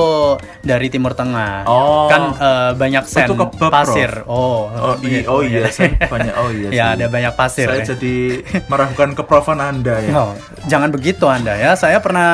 dari 0.60 0.92
Timur 0.92 1.16
Tengah. 1.16 1.64
Oh. 1.64 2.12
Kan 2.12 2.36
eh, 2.36 2.72
banyak 2.76 3.04
sand 3.08 3.32
Itu 3.32 3.34
kebab, 3.40 3.72
pasir. 3.72 4.12
Oh. 4.28 4.68
Oh, 4.68 4.96
iya, 5.02 5.24
oh 5.32 5.40
iya, 5.40 5.72
saya 5.72 5.96
banyak. 5.96 6.36
Oh 6.36 6.52
iya. 6.52 6.70
Ya, 6.78 6.86
ada 6.94 7.10
banyak 7.10 7.34
pasir. 7.34 7.66
Saya 7.66 7.82
ya. 7.82 7.96
jadi 7.96 8.44
meragukan 8.70 9.16
keprofan 9.18 9.58
Anda 9.64 9.98
ya. 10.04 10.12
Oh, 10.14 10.32
jangan 10.68 10.92
begitu 10.92 11.26
Anda 11.26 11.56
ya. 11.58 11.74
Saya 11.74 12.04
pernah 12.04 12.30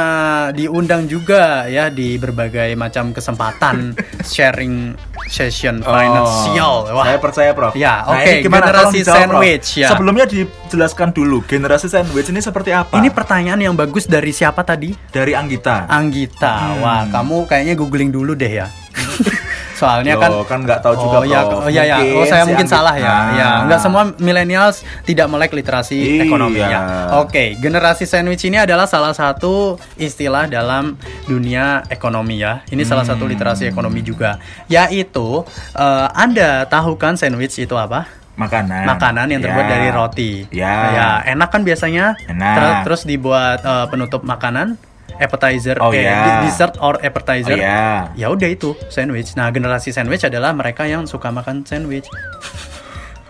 diundang 0.52 1.06
juga 1.08 1.70
ya 1.70 1.88
di 1.88 2.18
berbagai 2.18 2.74
macam 2.76 3.14
kesempatan 3.16 3.94
sharing 4.26 4.96
session 5.26 5.80
financial. 5.80 6.88
Oh, 6.88 7.00
saya 7.00 7.18
percaya, 7.18 7.52
Prof. 7.52 7.74
Ya, 7.74 8.04
Nah, 8.04 8.18
oke, 8.18 8.32
gimana? 8.42 8.70
generasi 8.70 9.00
Prof. 9.02 9.16
sandwich, 9.16 9.68
ya. 9.78 9.90
Sebelumnya 9.90 10.26
dijelaskan 10.26 11.10
dulu, 11.12 11.44
generasi 11.44 11.88
sandwich 11.88 12.28
ini 12.28 12.40
seperti 12.40 12.72
apa? 12.72 12.96
Ini 12.96 13.10
pertanyaan 13.10 13.60
yang 13.62 13.76
bagus 13.76 14.06
dari 14.06 14.32
siapa 14.32 14.62
tadi? 14.62 14.92
dari 15.10 15.32
Anggita. 15.32 15.86
Anggita. 15.88 16.54
Hmm. 16.74 16.82
Wah, 16.82 17.04
kamu 17.08 17.46
kayaknya 17.46 17.74
googling 17.76 18.10
dulu 18.10 18.34
deh 18.34 18.50
ya. 18.50 18.68
Soalnya 19.84 20.16
kan 20.16 20.30
Loh, 20.32 20.46
kan 20.48 20.60
nggak 20.64 20.80
tahu 20.80 20.96
juga, 20.98 21.18
Oh 21.20 21.26
ya, 21.26 21.40
oh 21.44 21.68
ya 21.68 21.84
ya. 21.84 21.98
Oh 22.16 22.24
saya 22.24 22.44
si 22.44 22.50
mungkin 22.50 22.66
salah 22.66 22.96
ya. 22.96 23.04
Nah. 23.06 23.24
Ya, 23.34 23.50
nggak 23.68 23.80
semua 23.80 24.02
millennials 24.18 24.78
tidak 25.04 25.28
melek 25.28 25.52
literasi 25.52 25.98
Iya. 26.00 26.24
ekonomi 26.24 26.60
ya. 26.60 26.80
Oke, 27.20 27.60
generasi 27.60 28.04
sandwich 28.04 28.44
ini 28.44 28.58
adalah 28.58 28.88
salah 28.88 29.12
satu 29.12 29.76
istilah 29.96 30.48
dalam 30.48 30.96
dunia 31.26 31.84
ekonomi 31.88 32.40
ya. 32.40 32.64
Ini 32.66 32.82
salah 32.82 33.04
satu 33.04 33.28
Hmm. 33.28 33.32
literasi 33.36 33.68
ekonomi 33.68 34.00
juga. 34.00 34.40
Yaitu 34.68 35.44
eh, 35.74 36.08
Anda 36.14 36.64
tahu 36.66 36.96
kan 36.96 37.14
sandwich 37.14 37.58
itu 37.58 37.76
apa? 37.76 38.08
Makanan. 38.34 38.90
makanan 38.90 39.30
yang 39.30 39.46
terbuat 39.46 39.66
Ya. 39.66 39.72
dari 39.78 39.90
roti. 39.94 40.32
Ya. 40.50 40.74
Ya, 40.90 41.08
enak 41.30 41.54
kan 41.54 41.62
biasanya? 41.62 42.18
Enak. 42.26 42.56
Ter- 42.58 42.82
terus 42.90 43.06
dibuat 43.06 43.62
eh, 43.62 43.86
penutup 43.94 44.26
makanan, 44.26 44.74
appetizer, 45.16 45.78
Oh, 45.78 45.90
eh, 45.90 46.02
ya. 46.02 46.20
di- 46.40 46.48
dessert 46.48 46.78
or 46.78 46.96
Oh, 46.96 47.02
appetizer. 47.02 47.54
ya. 47.54 48.10
Ya 48.14 48.28
udah 48.28 48.46
itu 48.46 48.74
sandwich. 48.88 49.34
Nah, 49.34 49.50
generasi 49.50 49.90
sandwich 49.90 50.22
adalah 50.22 50.52
mereka 50.52 50.84
yang 50.84 51.04
suka 51.04 51.30
makan 51.30 51.62
sandwich. 51.64 52.08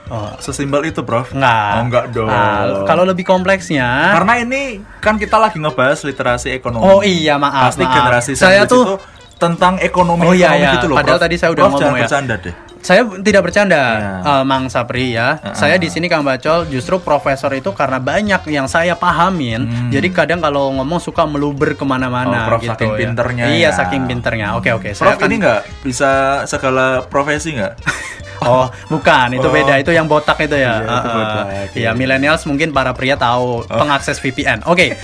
Oh. 0.05 0.29
Sesimpel 0.37 0.83
itu, 0.85 0.99
Prof. 1.01 1.31
Enggak. 1.31 1.71
Oh, 1.71 1.81
enggak 1.81 2.05
dong. 2.11 2.27
Nah, 2.27 2.83
kalau 2.83 3.03
lebih 3.03 3.23
kompleksnya 3.23 4.13
Karena 4.13 4.33
ini 4.37 4.61
kan 4.99 5.15
kita 5.15 5.39
lagi 5.39 5.57
ngebahas 5.57 6.03
literasi 6.03 6.51
ekonomi. 6.51 6.83
Oh 6.83 6.99
iya, 6.99 7.39
maaf, 7.39 7.71
Pasti 7.71 7.81
maaf. 7.81 7.95
generasi 7.95 8.31
Saya 8.33 8.67
sandwich 8.67 8.69
tuh- 8.69 8.85
itu 8.85 8.95
tentang 9.33 9.73
ekonomi 9.79 10.23
Oh, 10.23 10.31
iya, 10.31 10.51
ekonomi 10.51 10.61
iya. 10.61 10.73
gitu 10.73 10.87
loh. 10.87 10.95
Padahal 10.95 11.17
Prof. 11.17 11.25
tadi 11.25 11.35
saya 11.35 11.49
udah 11.51 11.63
Prof, 11.63 11.71
ngomong 11.71 11.81
jangan 11.81 11.95
ya. 11.95 12.03
bercanda 12.05 12.35
deh. 12.37 12.55
Saya 12.83 13.01
tidak 13.17 13.41
bercanda, 13.41 13.79
Iya. 13.79 14.11
eh, 14.21 14.43
Mang 14.43 14.67
Sapri 14.67 15.11
ya. 15.11 15.39
Saya 15.53 15.75
di 15.75 15.87
sini 15.87 16.05
Kang 16.05 16.21
Bacol 16.21 16.67
justru 16.67 16.99
profesor 16.99 17.49
itu 17.51 17.71
karena 17.71 17.97
banyak 17.97 18.43
yang 18.47 18.67
saya 18.67 18.93
pahamin. 18.93 19.89
Jadi 19.89 20.11
kadang 20.11 20.37
kalau 20.37 20.69
ngomong 20.73 20.99
suka 20.99 21.23
meluber 21.23 21.73
ke 21.73 21.83
mana-mana 21.83 22.35
Hmm. 22.35 22.45
Oh, 22.45 22.49
Prof, 22.49 22.61
gitu 22.61 22.71
saking 22.73 22.89
ya. 22.89 22.97
pinternya 22.99 23.45
Iya, 23.47 23.59
ya. 23.61 23.69
saking 23.71 24.03
pinternya. 24.03 24.47
Oke 24.53 24.69
oke. 24.69 24.91
Prof 24.91 24.99
Saya 24.99 25.15
akan- 25.15 25.25
ini 25.25 25.35
nggak 25.39 25.61
bisa 25.81 26.11
segala 26.43 26.85
profesi 27.03 27.55
nggak? 27.55 27.73
Oh, 28.43 28.67
bukan, 28.89 29.33
itu 29.33 29.43
Oh. 29.43 29.51
beda. 29.51 29.73
Itu 29.77 29.89
yang 29.89 30.05
botak 30.05 30.37
itu 30.39 30.53
ya. 30.53 30.79
Iya, 30.79 30.99
botak, 31.05 31.45
Iya, 31.73 31.91
millennials 31.93 32.43
mungkin 32.43 32.69
para 32.69 32.91
pria 32.91 33.15
tahu 33.15 33.63
pengakses 33.65 34.17
VPN. 34.17 34.63
Oke. 34.65 34.95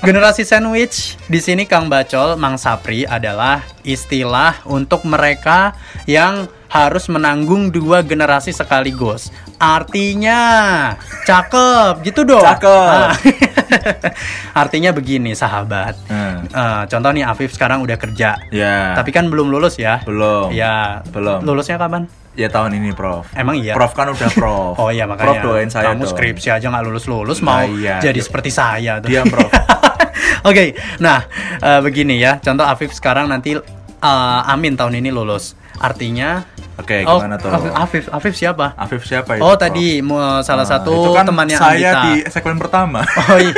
Generasi 0.00 0.44
sandwich 0.44 1.16
di 1.26 1.40
sini 1.40 1.64
Kang 1.64 1.88
Bacol, 1.88 2.36
Mang 2.36 2.54
Sapri 2.54 3.02
adalah 3.02 3.64
istilah 3.82 4.60
untuk 4.64 5.02
mereka 5.04 5.72
yang 6.04 6.44
harus 6.68 7.06
menanggung 7.06 7.70
dua 7.70 8.02
generasi 8.02 8.50
sekaligus. 8.50 9.30
Artinya, 9.56 10.42
cakep 11.22 12.02
gitu 12.02 12.26
dong. 12.26 12.42
Cakep. 12.42 12.68
Ah. 12.68 13.14
Artinya 14.66 14.90
begini, 14.90 15.32
sahabat. 15.32 15.94
Hmm. 16.06 16.44
Eh, 16.44 16.82
contoh 16.86 17.10
nih 17.10 17.24
Afif 17.24 17.54
sekarang 17.54 17.80
udah 17.80 17.94
kerja. 17.94 18.36
Ya. 18.50 18.92
Tapi 18.92 19.10
kan 19.10 19.30
belum 19.30 19.48
lulus 19.48 19.76
ya. 19.76 20.02
belum. 20.02 20.50
Ya, 20.50 21.00
Belum. 21.10 21.40
Lulusnya 21.42 21.78
kapan? 21.78 22.10
Ya 22.34 22.48
tahun 22.48 22.74
ini, 22.74 22.90
Prof. 22.90 23.30
Emang 23.32 23.54
iya? 23.54 23.72
Prof 23.72 23.92
kan 23.92 24.10
udah 24.10 24.26
Prof. 24.28 24.74
Oh 24.82 24.90
iya 24.90 25.04
Prof 25.04 25.14
makanya 25.16 25.38
doain 25.40 25.68
saya 25.68 25.90
kamu 25.90 26.02
dong. 26.02 26.10
skripsi 26.10 26.48
aja 26.50 26.66
nggak 26.66 26.84
lulus 26.84 27.06
lulus 27.06 27.38
Nah, 27.38 27.62
mau 27.62 27.70
iya. 27.72 27.98
jadi 28.00 28.10
Diam. 28.12 28.26
seperti 28.26 28.50
saya 28.50 28.98
tuh. 28.98 29.08
Diam, 29.08 29.24
Prof. 29.24 29.46
Oke, 30.44 30.74
nah 30.98 31.24
eh, 31.56 31.80
begini 31.80 32.18
ya. 32.18 32.36
Contoh 32.36 32.62
Afif 32.62 32.90
sekarang 32.90 33.26
nanti 33.26 33.54
eh, 33.54 33.62
Amin 34.44 34.74
tahun 34.74 34.98
ini 34.98 35.08
lulus. 35.08 35.54
Artinya 35.74 36.42
Oke, 36.74 37.02
oh, 37.02 37.16
gimana 37.16 37.34
tuh? 37.36 37.54
Afif, 37.72 38.06
Afif 38.08 38.34
siapa? 38.34 38.74
Afif 38.74 39.02
siapa 39.02 39.38
itu? 39.38 39.40
oh 39.40 39.52
Prof? 39.52 39.62
tadi 39.62 39.98
mu- 40.00 40.18
salah 40.40 40.62
Nah, 40.62 40.70
satu 40.74 40.90
itu 40.92 41.10
kan 41.12 41.24
temannya 41.24 41.54
saya 41.56 41.70
Anggita. 41.72 42.02
di 42.04 42.12
segmen 42.28 42.58
pertama. 42.58 43.06
Oh 43.30 43.38
iya. 43.38 43.54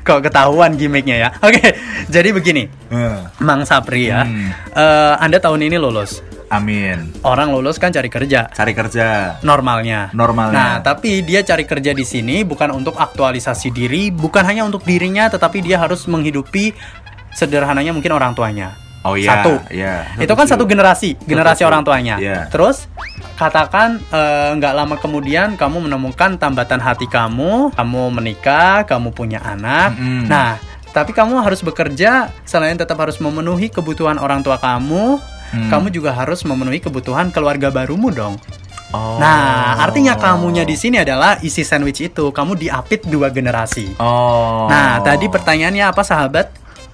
Kok 0.00 0.20
ketahuan 0.20 0.74
gimmicknya 0.74 1.16
ya? 1.18 1.28
Oke, 1.38 1.76
jadi 2.06 2.28
begini, 2.30 2.64
Hmm. 2.88 3.28
Mang 3.38 3.62
Sapri 3.62 4.08
ya. 4.08 4.24
Hmm. 4.24 4.50
Eh, 4.70 5.14
anda 5.16 5.36
tahun 5.38 5.62
ini 5.62 5.76
lulus. 5.76 6.24
Amin. 6.48 7.12
Orang 7.24 7.52
lulus 7.52 7.76
kan 7.76 7.92
cari 7.92 8.08
kerja. 8.08 8.48
Cari 8.48 8.72
kerja. 8.72 9.38
normalnya. 9.44 10.08
Normalnya. 10.16 10.56
Nah, 10.56 10.74
tapi 10.80 11.20
dia 11.20 11.44
cari 11.44 11.68
kerja 11.68 11.92
di 11.92 12.04
sini 12.04 12.44
bukan 12.44 12.72
untuk 12.72 12.96
aktualisasi 12.96 13.68
diri, 13.68 14.08
bukan 14.08 14.44
hanya 14.48 14.64
untuk 14.64 14.82
dirinya, 14.84 15.28
tetapi 15.28 15.60
dia 15.60 15.76
harus 15.76 16.08
menghidupi 16.08 16.72
sederhananya 17.36 17.92
mungkin 17.92 18.16
orang 18.16 18.32
tuanya. 18.32 18.74
Oh 19.06 19.14
iya. 19.14 19.40
Satu. 19.40 19.54
Iya. 19.70 20.18
Itu 20.18 20.34
kan 20.34 20.48
satu 20.50 20.66
generasi, 20.66 21.14
generasi 21.22 21.62
orang 21.62 21.86
tuanya. 21.86 22.18
Iya. 22.18 22.50
Terus 22.50 22.90
katakan 23.38 24.02
eh, 24.10 24.50
nggak 24.58 24.74
lama 24.74 24.96
kemudian 24.98 25.54
kamu 25.54 25.86
menemukan 25.86 26.34
tambatan 26.40 26.82
hati 26.82 27.06
kamu, 27.06 27.70
kamu 27.78 28.02
menikah, 28.10 28.82
kamu 28.88 29.14
punya 29.14 29.38
anak. 29.44 29.94
Mm-mm. 29.94 30.26
Nah, 30.26 30.58
tapi 30.90 31.14
kamu 31.14 31.38
harus 31.38 31.62
bekerja 31.62 32.32
selain 32.42 32.74
tetap 32.74 32.98
harus 32.98 33.22
memenuhi 33.22 33.70
kebutuhan 33.70 34.18
orang 34.18 34.42
tua 34.42 34.58
kamu, 34.58 35.22
Hmm. 35.48 35.72
kamu 35.72 35.88
juga 35.88 36.12
harus 36.12 36.44
memenuhi 36.44 36.78
kebutuhan 36.78 37.32
keluarga 37.32 37.72
barumu 37.72 38.12
dong. 38.12 38.36
Oh. 38.88 39.20
Nah, 39.20 39.84
artinya 39.84 40.16
kamunya 40.16 40.64
di 40.64 40.72
sini 40.72 40.96
adalah 40.96 41.36
isi 41.44 41.60
sandwich 41.60 42.00
itu. 42.00 42.32
Kamu 42.32 42.56
diapit 42.56 43.04
dua 43.04 43.28
generasi. 43.28 43.92
Oh. 44.00 44.64
Nah, 44.64 45.04
tadi 45.04 45.28
pertanyaannya 45.28 45.84
apa, 45.92 46.00
sahabat? 46.00 46.46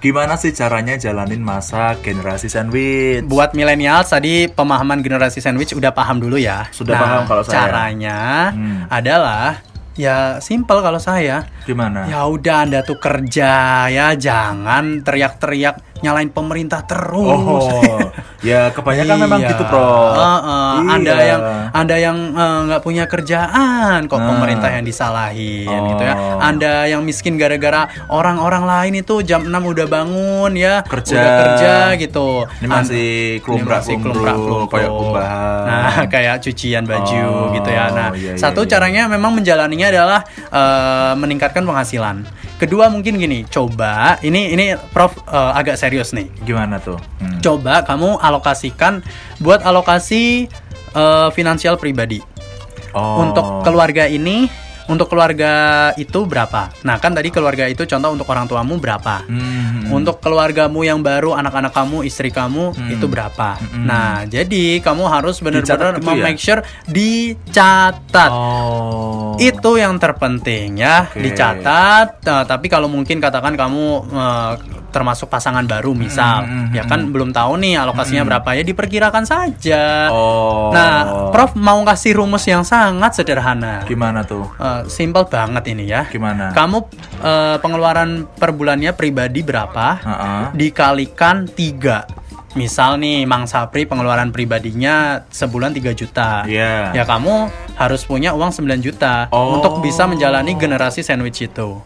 Gimana 0.03 0.35
sih 0.37 0.53
caranya 0.53 0.99
jalanin 1.01 1.41
masa 1.41 1.95
generasi 2.03 2.51
sandwich? 2.51 3.25
Buat 3.25 3.55
milenial 3.57 4.05
tadi 4.05 4.51
pemahaman 4.51 5.01
generasi 5.01 5.39
sandwich 5.41 5.73
udah 5.73 5.95
paham 5.95 6.19
dulu 6.21 6.35
ya. 6.37 6.67
Sudah 6.75 6.99
Nah, 6.99 7.03
paham 7.03 7.23
kalau 7.31 7.43
saya. 7.47 7.55
Caranya 7.57 8.19
Hmm. 8.53 8.79
adalah 8.91 9.63
ya 9.95 10.43
simple 10.43 10.83
kalau 10.83 10.99
saya. 11.01 11.47
Gimana? 11.65 12.05
Ya 12.05 12.27
udah 12.27 12.67
Anda 12.69 12.83
tuh 12.83 12.99
kerja 13.01 13.87
ya, 13.89 14.13
jangan 14.19 15.01
teriak-teriak 15.01 15.94
nyalain 16.01 16.27
pemerintah 16.27 16.83
terus. 16.83 17.23
Oh, 17.23 18.03
ya 18.43 18.69
kebanyakan 18.71 19.17
memang 19.17 19.41
Iya. 19.41 19.51
gitu, 19.51 19.63
Prof. 19.65 20.15
Heeh, 20.15 20.75
Anda 20.91 21.13
Iya. 21.13 21.25
yang 21.25 21.43
Anda 21.71 21.97
yang 21.97 22.19
eh, 22.35 22.59
nggak 22.67 22.83
punya 22.83 23.05
kerjaan 23.07 24.05
kok 24.05 24.19
Nah. 24.19 24.27
pemerintah 24.27 24.69
yang 24.69 24.83
disalahin 24.83 25.71
Oh. 25.71 25.87
gitu 25.91 26.03
ya. 26.03 26.15
Anda 26.41 26.73
yang 26.87 27.03
miskin 27.03 27.35
gara-gara 27.35 27.87
orang-orang 28.09 28.65
lain 28.65 28.93
itu 28.99 29.23
jam 29.23 29.45
6 29.45 29.63
udah 29.65 29.87
bangun 29.87 30.53
ya, 30.55 30.83
Kerja. 30.83 31.15
udah 31.15 31.31
kerja 31.39 31.75
gitu. 31.97 32.29
Ini 32.59 32.67
masih 32.67 33.09
kelumprak-kelumprak. 33.41 34.37
kayak 34.67 34.91
kumbahan. 34.91 35.65
Nah, 35.65 35.95
kayak 36.15 36.37
cucian 36.41 36.85
baju 36.85 37.23
Oh, 37.25 37.53
gitu 37.53 37.71
ya. 37.71 37.85
Nah, 37.91 38.09
iya, 38.13 38.35
iya, 38.35 38.41
satu 38.41 38.65
iya. 38.65 38.71
caranya 38.71 39.03
memang 39.07 39.35
menjalaninya 39.35 39.89
adalah 39.89 40.21
eh, 40.51 41.13
meningkatkan 41.17 41.63
penghasilan. 41.63 42.27
Kedua 42.55 42.87
mungkin 42.87 43.19
gini, 43.19 43.43
coba 43.45 44.17
ini 44.21 44.51
ini 44.51 44.73
Prof 44.91 45.19
eh, 45.27 45.53
agak 45.55 45.75
serius 45.75 46.11
nih 46.11 46.31
Gimana 46.43 46.79
tuh? 46.79 46.97
Hmm. 47.19 47.39
coba 47.41 47.83
kamu 47.83 48.17
alokasikan 48.19 49.03
buat 49.39 49.61
alokasi 49.61 50.47
eh, 50.93 51.29
finansial 51.31 51.77
pribadi 51.77 52.23
Oh. 52.95 53.19
untuk 53.21 53.67
keluarga 53.67 54.07
ini 54.07 54.47
untuk 54.85 55.09
keluarga 55.09 55.51
itu 55.95 56.23
berapa 56.23 56.71
nah 56.81 56.95
kan 56.97 57.11
tadi 57.11 57.29
keluarga 57.29 57.67
itu 57.67 57.83
contoh 57.83 58.13
untuk 58.13 58.29
orang 58.29 58.47
tuamu 58.47 58.79
berapa 58.79 59.27
Hmm. 59.27 59.91
untuk 59.91 60.21
keluargamu 60.21 60.85
yang 60.85 61.01
baru 61.01 61.35
anak-anak 61.35 61.73
kamu 61.73 62.05
istri 62.05 62.31
kamu 62.31 62.71
itu 62.87 63.03
berapa 63.05 63.59
Hmm. 63.59 63.83
nah 63.83 64.23
jadi 64.23 64.79
kamu 64.79 65.11
harus 65.11 65.41
benar-benar 65.41 65.99
gitu 65.99 66.07
ya? 66.07 66.23
make 66.23 66.39
sure 66.39 66.63
dicatat 66.87 68.31
Oh. 68.31 69.14
Itu 69.37 69.71
yang 69.75 69.97
terpenting 69.97 70.77
ya 70.77 71.07
Oke. 71.07 71.21
dicatat 71.21 72.09
Nah, 72.25 72.43
tapi 72.43 72.67
kalau 72.67 72.87
mungkin 72.87 73.19
katakan 73.19 73.55
kamu 73.55 73.85
eh, 74.07 74.53
termasuk 74.89 75.27
pasangan 75.27 75.63
baru 75.63 75.91
misal 75.91 76.47
Mm, 76.47 76.55
mm, 76.65 76.67
ya 76.73 76.83
kan 76.85 77.01
belum 77.09 77.31
tahu 77.31 77.59
nih 77.59 77.75
alokasinya 77.77 78.23
berapa 78.25 78.47
ya 78.53 78.63
diperkirakan 78.63 79.25
saja 79.25 80.07
Oh. 80.07 80.71
nah 80.71 80.93
Prof 81.31 81.55
mau 81.55 81.83
kasih 81.83 82.15
rumus 82.15 82.45
yang 82.45 82.63
sangat 82.63 83.13
sederhana 83.13 83.83
Gimana 83.85 84.23
tuh? 84.23 84.47
Eh, 84.55 84.87
simple 84.87 85.27
banget 85.27 85.67
ini 85.69 85.85
ya 85.85 86.07
Gimana? 86.07 86.51
kamu 86.51 86.79
eh, 87.21 87.57
pengeluaran 87.59 88.11
per 88.31 88.51
bulannya 88.51 88.95
pribadi 88.95 89.43
berapa 89.43 89.87
Heeh. 89.99 90.43
dikalikan 90.55 91.47
tiga 91.49 92.07
misal 92.55 92.95
nih 92.97 93.27
Mang 93.27 93.51
Sapri 93.51 93.83
pengeluaran 93.83 94.31
pribadinya 94.31 95.27
sebulan 95.27 95.75
3 95.75 95.91
juta 95.93 96.47
Iya. 96.47 96.95
ya 96.95 97.03
kamu 97.03 97.64
harus 97.75 98.03
punya 98.03 98.33
uang 98.33 98.51
9 98.51 98.79
juta 98.81 99.27
Oh. 99.31 99.59
untuk 99.59 99.83
bisa 99.83 100.07
menjalani 100.07 100.55
generasi 100.55 101.03
sandwich 101.03 101.43
itu. 101.43 101.79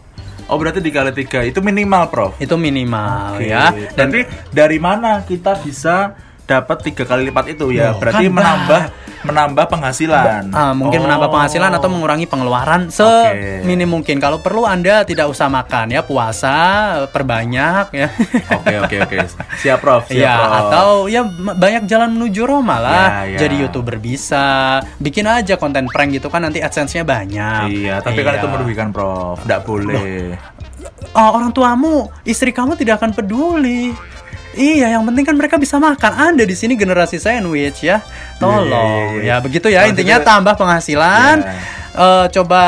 Oh 0.49 0.57
berarti 0.57 0.81
dikali 0.81 1.13
tiga 1.13 1.45
itu 1.45 1.61
minimal, 1.61 2.09
Prof. 2.09 2.33
Itu 2.41 2.57
minimal 2.57 3.37
Oke. 3.37 3.53
ya. 3.53 3.69
Dan 3.93 4.09
dari 4.49 4.81
mana 4.81 5.21
kita 5.21 5.53
bisa 5.61 6.17
dapat 6.49 6.81
tiga 6.81 7.05
kali 7.05 7.29
lipat 7.29 7.53
itu 7.53 7.69
ya? 7.69 7.93
Loh, 7.93 8.01
berarti 8.01 8.25
kan 8.25 8.33
menambah 8.33 8.81
menambah 9.21 9.65
penghasilan. 9.67 10.49
Ah, 10.49 10.71
mungkin 10.71 10.99
Oh. 10.99 11.05
menambah 11.05 11.29
penghasilan 11.29 11.71
atau 11.71 11.87
mengurangi 11.87 12.23
pengeluaran 12.23 12.87
seminim 12.87 13.89
mungkin. 13.89 14.17
Kalau 14.17 14.39
perlu 14.39 14.63
Anda 14.63 15.03
tidak 15.03 15.27
usah 15.27 15.47
makan 15.47 15.91
ya, 15.91 16.01
puasa 16.01 16.55
perbanyak 17.07 17.85
ya. 17.91 18.07
Oke 18.59 18.75
oke 18.77 18.95
oke. 19.01 19.17
Siap, 19.57 19.79
Prof. 19.79 20.07
Siap, 20.07 20.15
ya, 20.15 20.35
Prof. 20.35 20.55
atau 20.61 20.89
ya 21.05 21.21
banyak 21.49 21.83
jalan 21.85 22.09
menuju 22.11 22.41
Roma 22.43 22.77
lah. 22.77 23.05
Ya, 23.25 23.35
ya. 23.35 23.39
Jadi 23.39 23.55
YouTuber 23.61 23.97
bisa. 23.97 24.79
Bikin 24.97 25.25
aja 25.25 25.55
konten 25.55 25.87
prank 25.87 26.11
gitu 26.11 26.27
kan 26.27 26.41
nanti 26.41 26.59
AdSense-nya 26.59 27.03
banyak. 27.03 27.69
Iya, 27.69 27.99
tapi 27.99 28.21
kan 28.21 28.35
Iya. 28.35 28.39
itu 28.39 28.47
merugikan, 28.47 28.89
Prof. 28.89 29.43
Nggak 29.43 29.61
boleh. 29.63 30.35
oh, 31.11 31.29
orang 31.33 31.49
tuamu, 31.49 32.07
istri 32.23 32.49
kamu 32.49 32.75
tidak 32.75 32.99
akan 32.99 33.11
peduli. 33.11 33.91
Iya, 34.59 34.91
yang 34.91 35.07
penting 35.07 35.23
kan 35.23 35.39
mereka 35.39 35.55
bisa 35.55 35.79
makan. 35.79 36.11
Anda 36.11 36.43
di 36.43 36.51
sini 36.51 36.75
generasi 36.75 37.15
sandwich 37.15 37.79
ya. 37.79 38.03
Tolong. 38.37 38.67
Iya, 38.67 39.15
iya, 39.15 39.23
iya. 39.23 39.23
Ya, 39.23 39.35
begitu 39.39 39.67
ya. 39.71 39.87
Intinya 39.87 40.19
gitu- 40.19 40.27
tambah 40.27 40.53
penghasilan. 40.53 41.37
Iya. 41.41 41.53
Eh, 41.89 42.25
coba 42.29 42.61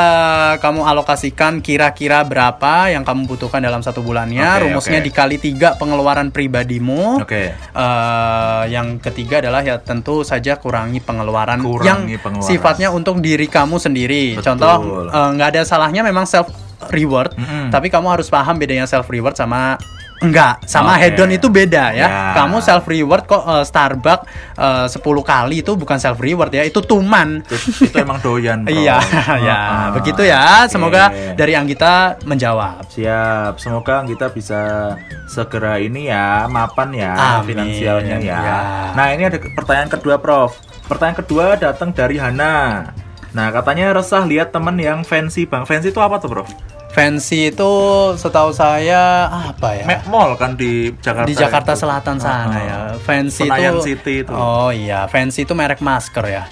kamu 0.58 0.82
alokasikan 0.82 1.62
kira-kira 1.62 2.20
berapa 2.20 2.90
yang 2.90 3.06
kamu 3.06 3.30
butuhkan 3.30 3.62
dalam 3.62 3.78
satu 3.78 4.02
bulannya. 4.02 4.42
Oke, 4.42 4.60
Rumusnya 4.66 4.98
oke. 4.98 5.06
dikali 5.08 5.36
tiga 5.38 5.78
pengeluaran 5.78 6.28
pribadimu. 6.28 7.22
Oke. 7.22 7.54
Eh, 7.54 8.62
yang 8.68 8.98
ketiga 8.98 9.38
adalah 9.38 9.60
ya 9.60 9.78
tentu 9.78 10.24
saja 10.24 10.56
kurangi 10.56 10.98
pengeluaran 10.98 11.60
Kurangi 11.60 12.12
yang 12.12 12.18
pengeluaran. 12.18 12.50
sifatnya 12.50 12.88
untuk 12.90 13.20
diri 13.20 13.46
kamu 13.46 13.78
sendiri. 13.78 14.36
Betul. 14.36 14.44
Contoh 14.58 14.74
eh, 15.06 15.28
nggak 15.36 15.48
ada 15.54 15.62
salahnya 15.62 16.02
memang 16.02 16.26
self 16.26 16.50
reward, 16.90 17.30
Mm-mm. 17.38 17.70
tapi 17.70 17.88
kamu 17.88 18.10
harus 18.10 18.26
paham 18.26 18.58
bedanya 18.58 18.90
self 18.90 19.06
reward 19.06 19.38
sama 19.38 19.78
Enggak, 20.22 20.62
sama 20.64 20.94
Oke. 20.94 21.02
hedon 21.04 21.30
itu 21.30 21.46
beda 21.46 21.90
ya. 21.90 22.00
Ya. 22.02 22.08
Kamu 22.34 22.58
self 22.58 22.86
reward 22.86 23.26
kok 23.26 23.42
eh, 23.42 23.64
Starbucks 23.64 24.24
eh, 24.54 24.86
10 24.86 25.02
kali 25.22 25.56
itu 25.60 25.72
bukan 25.74 25.98
self 25.98 26.16
reward 26.16 26.48
ya, 26.48 26.62
itu 26.62 26.78
tuman. 26.78 27.42
itu, 27.42 27.56
itu 27.84 27.96
emang 27.96 28.18
doyan 28.18 28.62
bro. 28.64 28.70
Iya, 28.70 28.96
ya, 29.48 29.58
Ah, 29.58 29.88
begitu 29.90 30.22
ya. 30.22 30.64
oke. 30.64 30.70
Semoga 30.70 31.02
dari 31.34 31.52
Anggita 31.52 32.16
menjawab. 32.22 32.86
Siap, 32.88 33.58
semoga 33.58 34.00
kita 34.02 34.30
bisa 34.30 34.94
segera 35.26 35.76
ini 35.76 36.06
ya, 36.06 36.46
mapan 36.46 36.92
ya 36.92 37.12
Amin, 37.40 37.50
finansialnya 37.50 38.16
ya. 38.18 38.38
ya. 38.38 38.60
Nah 38.94 39.06
ini 39.10 39.26
ada 39.26 39.38
pertanyaan 39.52 39.90
kedua 39.90 40.16
Prof. 40.16 40.54
Pertanyaan 40.84 41.18
kedua 41.18 41.44
datang 41.56 41.90
dari 41.90 42.16
Hana. 42.16 42.88
Nah 43.32 43.48
katanya 43.48 43.92
resah 43.92 44.22
lihat 44.22 44.52
temen 44.52 44.76
yang 44.76 45.00
fancy 45.02 45.42
bang. 45.42 45.64
Fancy 45.64 45.88
itu 45.88 45.98
apa 45.98 46.20
tuh 46.20 46.28
Prof? 46.28 46.48
Fancy 46.92 47.48
itu 47.48 47.72
setahu 48.14 48.52
saya 48.52 49.24
apa 49.24 49.80
ya? 49.80 49.84
Mac 49.88 50.04
Mall 50.06 50.36
kan 50.36 50.52
di 50.54 50.92
Jakarta. 51.00 51.24
di 51.24 51.34
Jakarta 51.34 51.72
itu. 51.72 51.80
Selatan 51.80 52.16
sana 52.20 52.52
Ah, 52.52 52.60
ya. 52.60 52.78
Fancy 53.00 53.48
itu 53.48 53.80
City 53.80 54.14
itu. 54.20 54.32
Oh 54.32 54.68
iya, 54.68 55.08
Fancy 55.08 55.48
itu 55.48 55.56
merek 55.56 55.80
masker 55.80 56.24
ya. 56.28 56.44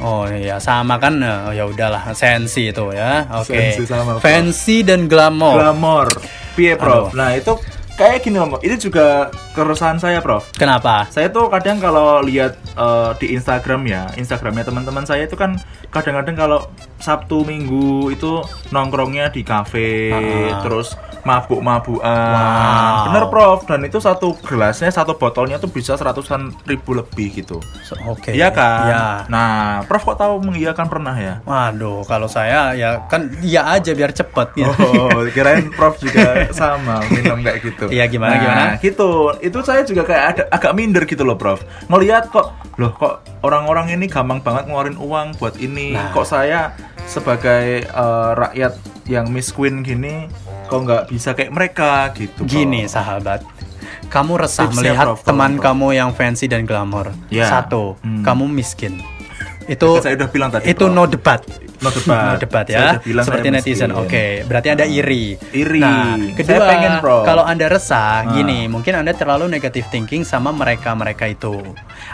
Oh 0.00 0.24
iya, 0.26 0.56
sama 0.58 0.96
kan 0.96 1.20
eh, 1.20 1.54
ya 1.54 1.68
udahlah, 1.68 2.10
Sensi 2.16 2.72
itu 2.72 2.88
ya. 2.90 3.28
Oke. 3.36 3.76
Sama, 3.84 4.16
Prof. 4.16 4.24
Fancy 4.24 4.80
dan 4.80 5.06
glamour. 5.06 5.60
Glamor. 5.60 6.08
Piye 6.56 6.74
Prof? 6.74 7.12
Aduh. 7.12 7.20
Nah 7.20 7.36
itu 7.36 7.52
kayak 7.94 8.24
gini 8.24 8.40
loh, 8.40 8.56
ini 8.64 8.74
juga 8.74 9.28
keresahan 9.50 9.96
saya 9.96 10.18
Prof. 10.18 10.50
Kenapa? 10.52 11.06
Saya 11.08 11.28
tuh 11.28 11.48
kadang 11.48 11.76
kalau 11.76 12.20
lihat 12.20 12.54
eh, 12.70 13.10
di 13.18 13.32
Instagram 13.32 13.82
ya, 13.84 14.06
Instagramnya 14.14 14.62
teman-teman 14.62 15.02
saya 15.02 15.24
itu 15.24 15.34
kan 15.34 15.58
kadang-kadang 15.88 16.36
kalau 16.36 16.60
Sabtu 16.96 17.42
Minggu 17.42 18.08
itu 18.08 18.38
nongkrongnya 18.68 19.28
di 19.28 19.42
kafe, 19.42 20.12
Ah. 20.12 20.60
terus 20.60 20.94
mabuk-mabukan. 21.20 22.06
Wow. 22.06 23.04
Bener 23.08 23.24
Prof, 23.26 23.60
dan 23.64 23.80
itu 23.82 23.98
satu 23.98 24.36
gelasnya, 24.40 24.88
satu 24.88 25.14
botolnya 25.14 25.56
tuh 25.56 25.68
bisa 25.68 25.94
seratusan 25.94 26.54
ribu 26.64 26.92
lebih 26.92 27.34
gitu. 27.34 27.58
Oke. 28.06 28.32
Iya 28.32 28.48
kan? 28.50 28.86
Iya. 28.86 29.04
Nah, 29.26 29.52
Prof 29.84 30.04
kok 30.04 30.16
tahu 30.16 30.40
mengiyakan 30.40 30.86
pernah 30.86 31.12
ya? 31.12 31.42
Waduh, 31.42 32.04
kalau 32.04 32.26
saya 32.26 32.72
ya 32.72 33.04
kan 33.04 33.28
iya 33.40 33.66
aja 33.68 33.92
biar 33.92 34.12
cepet 34.12 34.48
gitu. 34.54 34.70
Oh, 34.70 35.26
kirain 35.28 35.68
Prof 35.70 35.98
juga 35.98 36.22
sama 36.56 37.02
minum 37.08 37.40
kayak 37.40 37.58
gitu. 37.62 37.84
Iya, 37.88 38.04
gimana, 38.06 38.30
Nah, 38.30 38.38
gimana? 38.38 38.62
gitu. 38.78 39.10
Itu 39.42 39.60
saya 39.60 39.82
juga 39.82 40.02
kayak 40.02 40.24
ada 40.26 40.42
agak 40.48 40.72
minder 40.72 41.02
gitu 41.02 41.22
loh, 41.22 41.34
Prof. 41.34 41.60
Ngelihat 41.86 42.28
kok, 42.28 42.48
loh 42.76 42.92
kok 42.92 43.14
orang-orang 43.40 43.92
ini 43.92 44.06
gampang 44.06 44.38
banget 44.38 44.64
ngeluarin 44.64 44.96
uang 44.96 45.36
buat 45.36 45.56
ini. 45.56 45.92
Nah. 45.92 46.10
Kok 46.10 46.24
saya 46.24 46.76
sebagai 47.04 47.82
eh, 47.82 48.30
rakyat 48.34 48.72
yang 49.04 49.26
Miss 49.26 49.50
Queen 49.50 49.80
gini 49.80 50.30
kok 50.64 50.80
nggak 50.80 51.02
bisa 51.08 51.32
kayak 51.32 51.50
mereka 51.50 52.14
gitu. 52.14 52.44
Gini 52.44 52.86
sahabat, 52.86 53.42
kamu 54.06 54.38
resah 54.38 54.64
Tipsnya, 54.64 54.94
melihat 54.94 55.06
Prof, 55.08 55.24
teman 55.24 55.52
Prof. 55.52 55.64
kamu 55.66 55.86
yang 55.92 56.10
fancy 56.12 56.46
dan 56.46 56.62
glamor. 56.62 57.10
Ya. 57.26 57.50
Satu, 57.50 57.98
Hmm. 57.98 58.22
kamu 58.22 58.46
miskin. 58.46 59.02
Itu 59.66 59.98
Saya 59.98 60.14
udah 60.14 60.28
bilang 60.28 60.50
tadi. 60.50 60.66
itu 60.66 60.78
Prof. 60.80 60.92
no 60.92 61.04
debat. 61.04 61.42
No 61.80 61.88
debat. 61.90 62.24
No 62.26 62.36
debat 62.36 62.66
ya. 62.66 63.00
bilang 63.00 63.24
Seperti 63.24 63.48
netizen. 63.48 63.88
miskin. 63.88 63.90
Oke, 63.98 64.24
berarti 64.44 64.68
Anda 64.68 64.84
iri. 64.84 65.34
Iri. 65.50 65.80
Nah, 65.80 66.14
Saya 66.14 66.36
kedua, 66.36 66.66
pengen, 66.66 66.92
Prof. 67.00 67.24
kalau 67.24 67.42
Anda 67.42 67.66
resah, 67.66 68.22
Ah. 68.22 68.30
gini, 68.30 68.66
mungkin 68.66 68.94
Anda 68.94 69.12
terlalu 69.12 69.48
negative 69.48 69.88
thinking 69.88 70.22
sama 70.22 70.50
mereka-mereka 70.50 71.24
itu. 71.26 71.56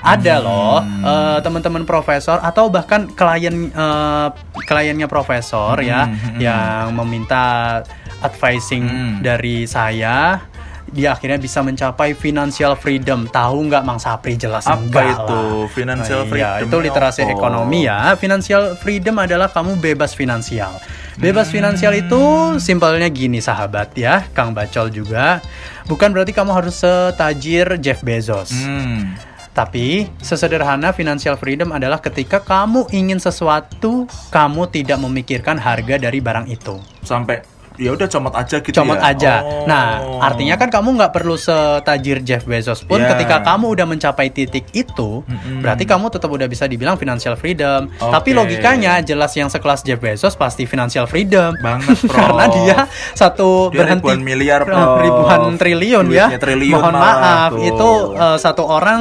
Ada 0.01 0.39
loh 0.39 0.81
Hmm. 0.81 1.03
eh, 1.03 1.39
teman-teman 1.41 1.83
profesor 1.83 2.39
atau 2.39 2.69
bahkan 2.69 3.07
klien 3.09 3.69
eh, 3.69 4.29
kliennya 4.63 5.07
profesor 5.07 5.75
ya 5.79 6.07
Hmm, 6.07 6.15
hmm, 6.15 6.39
yang 6.39 6.95
meminta 6.95 7.83
advising 8.21 8.85
Hmm. 8.85 9.15
dari 9.21 9.65
saya 9.65 10.41
dia 10.87 11.13
akhirnya 11.13 11.37
bisa 11.37 11.61
mencapai 11.61 12.13
financial 12.13 12.75
freedom. 12.75 13.27
Tahu 13.27 13.67
nggak 13.67 13.83
Mang 13.83 13.99
Sapri 13.99 14.35
jelas 14.35 14.65
Apa 14.65 14.79
enggak 14.79 15.07
itu 15.13 15.41
lah. 15.43 15.69
financial 15.69 16.21
Nah, 16.23 16.29
freedom? 16.29 16.55
Iya, 16.55 16.65
itu 16.65 16.77
literasi 16.81 17.21
Apa? 17.23 17.33
ekonomi 17.33 17.79
ya. 17.85 18.15
Financial 18.15 18.63
freedom 18.77 19.17
adalah 19.17 19.49
kamu 19.49 19.77
bebas 19.77 20.13
finansial. 20.13 20.79
Bebas 21.17 21.49
Hmm. 21.49 21.55
finansial 21.57 21.93
itu 21.93 22.23
simpelnya 22.59 23.09
gini 23.09 23.41
sahabat 23.41 23.97
ya, 23.97 24.29
Kang 24.31 24.53
Bacol 24.53 24.93
juga. 24.93 25.41
Bukan 25.85 26.13
berarti 26.13 26.31
kamu 26.31 26.53
harus 26.53 26.77
setajir 26.77 27.81
Jeff 27.81 28.05
Bezos. 28.05 28.53
Hmm. 28.53 29.17
Tapi 29.51 30.13
sesederhana 30.21 30.93
financial 30.93 31.41
freedom 31.41 31.73
adalah 31.73 31.97
ketika 31.97 32.45
kamu 32.45 32.93
ingin 32.93 33.17
sesuatu, 33.17 34.05
kamu 34.29 34.69
tidak 34.69 35.01
memikirkan 35.01 35.57
harga 35.57 35.97
dari 35.97 36.21
barang 36.21 36.45
itu. 36.47 36.77
Sampai 37.01 37.41
ya 37.77 37.93
udah 37.93 38.07
comot 38.07 38.33
aja 38.33 38.57
gitu 38.59 38.73
Comot 38.73 38.97
ya. 38.97 39.11
aja. 39.11 39.35
Oh. 39.39 39.65
Nah, 39.65 39.87
artinya 40.21 40.55
kan 40.55 40.69
kamu 40.69 40.97
nggak 40.97 41.13
perlu 41.13 41.37
setajir 41.37 42.21
Jeff 42.21 42.43
Bezos 42.43 42.81
pun 42.81 42.99
Ya. 42.99 43.13
ketika 43.13 43.41
kamu 43.43 43.73
udah 43.73 43.87
mencapai 43.87 44.29
titik 44.29 44.67
itu, 44.71 45.23
Mm-mm. 45.23 45.61
berarti 45.61 45.85
kamu 45.85 46.09
tetap 46.09 46.27
udah 46.27 46.45
bisa 46.45 46.65
dibilang 46.65 46.95
financial 46.95 47.35
freedom. 47.35 47.89
Oke. 47.93 48.11
Tapi 48.11 48.31
logikanya 48.33 48.99
jelas 49.01 49.33
yang 49.33 49.47
sekelas 49.47 49.81
Jeff 49.81 49.97
Bezos 49.97 50.35
pasti 50.35 50.65
financial 50.65 51.05
freedom. 51.05 51.55
banget 51.57 51.97
Prof. 52.01 52.17
Karena 52.17 52.45
dia 52.49 52.79
satu 53.13 53.69
Dia 53.69 53.79
berhenti 53.81 54.03
ribuan 54.03 54.21
miliar, 54.21 54.61
Prof. 54.63 55.01
ribuan 55.05 55.41
triliun 55.55 56.05
ya. 56.09 56.27
Duitnya 56.27 56.41
triliun 56.41 56.77
Mohon 56.77 56.95
maaf, 56.95 57.51
tuh. 57.53 57.63
itu 57.63 57.91
eh, 58.15 58.39
satu 58.39 58.63
orang 58.65 59.01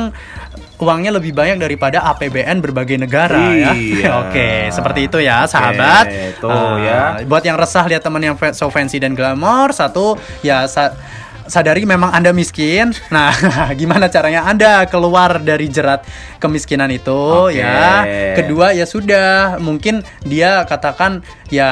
uangnya 0.78 1.12
lebih 1.12 1.32
banyak 1.32 1.56
daripada 1.56 2.04
APBN 2.06 2.60
berbagai 2.60 2.98
negara 2.98 3.40
Iya. 3.48 3.72
ya. 3.72 4.10
Oke, 4.22 4.50
seperti 4.70 5.08
itu 5.08 5.18
ya, 5.18 5.46
sahabat. 5.46 6.06
tuh 6.38 6.52
Eh, 6.52 6.76
ya. 6.84 7.02
Buat 7.24 7.44
yang 7.44 7.56
resah 7.56 7.86
lihat 7.86 8.02
teman 8.02 8.20
yang 8.20 8.36
so 8.52 8.68
fancy 8.68 8.98
dan 8.98 9.12
glamour, 9.12 9.72
satu 9.72 10.14
ya 10.42 10.66
sa- 10.66 10.92
sadari 11.46 11.86
memang 11.86 12.10
Anda 12.10 12.32
miskin. 12.32 12.90
Nah, 13.08 13.30
gimana 13.80 14.10
caranya 14.10 14.44
Anda 14.44 14.84
keluar 14.86 15.38
dari 15.40 15.70
jerat 15.70 16.02
kemiskinan 16.46 16.88
itu 16.88 17.50
Oke. 17.50 17.58
ya. 17.58 18.06
Kedua 18.34 18.70
ya 18.72 18.86
sudah, 18.86 19.58
mungkin 19.58 20.00
dia 20.22 20.62
katakan 20.64 21.20
ya 21.50 21.70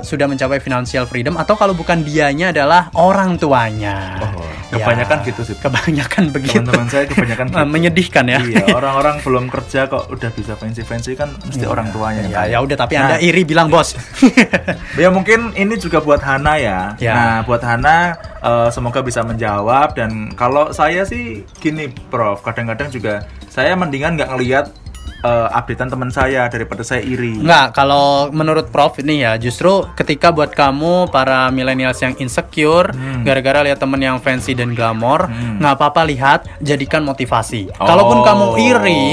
sudah 0.00 0.24
mencapai 0.24 0.58
financial 0.58 1.04
freedom 1.04 1.34
atau 1.34 1.54
kalau 1.54 1.72
bukan 1.72 2.00
dianya 2.00 2.52
adalah 2.52 2.92
orang 2.92 3.34
tuanya. 3.34 4.20
Oh, 4.20 4.44
Ya, 4.70 4.86
kebanyakan 4.86 5.18
gitu 5.26 5.42
sih. 5.42 5.58
Kebanyakan 5.58 6.30
begitu. 6.30 6.54
Teman-teman 6.54 6.86
saya 6.86 7.02
kebanyakan 7.04 7.46
gitu. 7.50 7.66
menyedihkan 7.66 8.24
ya. 8.24 8.38
Iya, 8.38 8.70
orang-orang 8.70 9.18
belum 9.18 9.50
kerja 9.50 9.90
kok 9.90 10.06
udah 10.08 10.30
bisa 10.30 10.54
fancy-fancy 10.54 11.18
kan 11.18 11.34
mesti 11.42 11.66
orang 11.66 11.90
tuanya 11.90 12.22
Ya, 12.22 12.46
kaya. 12.46 12.50
ya 12.54 12.58
udah 12.62 12.76
tapi 12.78 12.94
Nah, 12.94 13.02
Anda 13.02 13.16
iri 13.18 13.42
bilang 13.42 13.66
bos. 13.66 13.98
Ya 14.94 15.08
mungkin 15.08 15.54
ini 15.54 15.74
juga 15.74 15.98
buat 15.98 16.20
Hana 16.20 16.54
ya. 16.54 16.94
Ya. 16.98 17.14
Nah, 17.14 17.36
buat 17.42 17.58
Hana 17.60 18.14
eh, 18.38 18.68
semoga 18.70 19.00
bisa 19.00 19.22
menjawab 19.22 19.96
dan 19.96 20.30
kalau 20.34 20.70
saya 20.70 21.02
sih 21.02 21.42
gini, 21.58 21.90
Prof. 22.06 22.38
Kadang-kadang 22.40 22.90
juga 22.90 23.26
saya 23.50 23.74
mendingan 23.74 24.09
nggak 24.16 24.30
ngelihat 24.34 24.66
eh, 25.20 25.48
updatean 25.50 25.88
teman 25.88 26.08
saya 26.08 26.46
daripada 26.46 26.80
saya 26.80 27.00
iri. 27.00 27.36
Enggak, 27.36 27.72
kalau 27.74 28.28
menurut 28.30 28.68
Prof 28.68 28.98
ini 28.98 29.20
ya 29.20 29.36
justru 29.36 29.84
ketika 29.94 30.30
buat 30.30 30.50
kamu 30.50 31.08
para 31.08 31.48
millennials 31.48 31.98
yang 31.98 32.14
insecure 32.16 32.90
Hmm. 32.90 33.22
gara-gara 33.22 33.60
lihat 33.62 33.78
temen 33.78 33.98
yang 33.98 34.18
fancy 34.18 34.52
dan 34.52 34.72
glamor, 34.72 35.26
Hmm. 35.26 35.58
nggak 35.58 35.74
apa-apa 35.74 36.02
lihat, 36.04 36.40
jadikan 36.58 37.02
motivasi. 37.02 37.68
Oh. 37.76 37.86
Kalaupun 37.86 38.18
kamu 38.22 38.46
iri, 38.58 39.04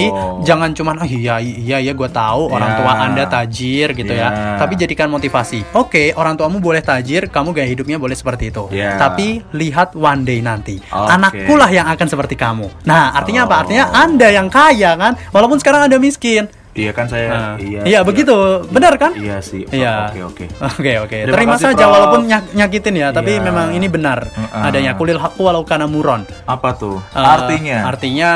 jangan 0.42 0.72
cuman 0.72 0.96
oh 1.00 1.08
iya 1.08 1.38
iya 1.38 1.78
ya 1.78 1.92
gue 1.92 2.10
tahu 2.10 2.50
orang 2.50 2.72
Ya. 2.72 2.78
tua 2.78 2.94
Anda 2.98 3.24
tajir 3.26 3.88
gitu 3.94 4.14
Ya. 4.14 4.28
ya. 4.28 4.30
Tapi 4.58 4.74
jadikan 4.76 5.08
motivasi. 5.08 5.64
Oke, 5.74 6.12
orang 6.14 6.36
tuamu 6.36 6.58
boleh 6.58 6.80
tajir, 6.80 7.28
kamu 7.28 7.52
gaya 7.52 7.68
hidupnya 7.68 7.98
boleh 7.98 8.14
seperti 8.14 8.50
itu. 8.50 8.68
Ya. 8.72 8.96
Tapi 8.96 9.44
lihat 9.54 9.94
one 9.94 10.24
day 10.24 10.40
nanti. 10.40 10.80
Oke. 10.84 11.10
Anakku 11.10 11.54
lah 11.56 11.68
yang 11.68 11.88
akan 11.88 12.08
seperti 12.08 12.36
kamu. 12.36 12.68
Nah, 12.84 13.12
artinya 13.12 13.44
apa? 13.44 13.54
Oh. 13.54 13.62
Artinya 13.66 13.86
Anda 13.92 14.28
yang 14.30 14.48
kaya 14.48 14.96
kan, 14.96 15.14
walaupun 15.30 15.58
sekarang 15.58 15.88
Anda 15.98 16.06
miskin. 16.06 16.46
Iya 16.72 16.94
kan 16.94 17.10
saya 17.10 17.26
Nah, 17.28 17.54
iya. 17.58 17.82
iya, 17.84 18.00
begitu. 18.02 18.38
Benar 18.70 19.02
kan? 19.02 19.18
Iya 19.18 19.42
sih. 19.42 19.66
Iya. 19.66 20.14
Oke, 20.14 20.22
oke. 20.24 20.46
Oke 20.78 20.92
oke. 21.02 21.18
Terima 21.20 21.34
Terima 21.34 21.54
kasih, 21.58 21.66
saja 21.68 21.84
Prof. 21.84 21.90
walaupun 21.92 22.22
nyak- 22.24 22.54
nyakitin 22.54 22.96
ya, 22.96 23.10
tapi 23.10 23.34
Iya. 23.34 23.42
memang 23.42 23.74
ini 23.74 23.88
benar. 23.88 24.30
Heeh. 24.30 24.62
Adanya 24.62 24.94
kulil 24.94 25.18
haku 25.18 25.42
walau 25.42 25.66
kana 25.66 25.90
muron. 25.90 26.22
Apa 26.46 26.78
tuh? 26.78 27.02
Eh, 27.10 27.18
Artinya? 27.18 27.82
Artinya 27.84 28.32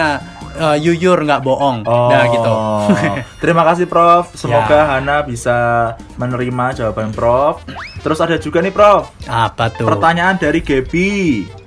eh, 0.52 0.78
yuyur 0.82 1.21
nggak 1.21 1.38
bohong. 1.39 1.86
Oh, 1.86 2.10
Nah 2.10 2.26
gitu. 2.28 2.54
terima 3.41 3.62
kasih 3.63 3.86
Prof. 3.86 4.34
Semoga 4.34 4.74
Ya. 4.74 4.89
Hana 4.89 5.21
bisa 5.21 5.58
menerima 6.17 6.74
jawaban 6.76 7.13
Prof. 7.13 7.62
Terus 8.02 8.17
ada 8.19 8.36
juga 8.36 8.58
nih 8.60 8.74
Prof. 8.74 9.13
Apa 9.24 9.69
tuh? 9.69 9.86
Pertanyaan 9.86 10.36
dari 10.36 10.65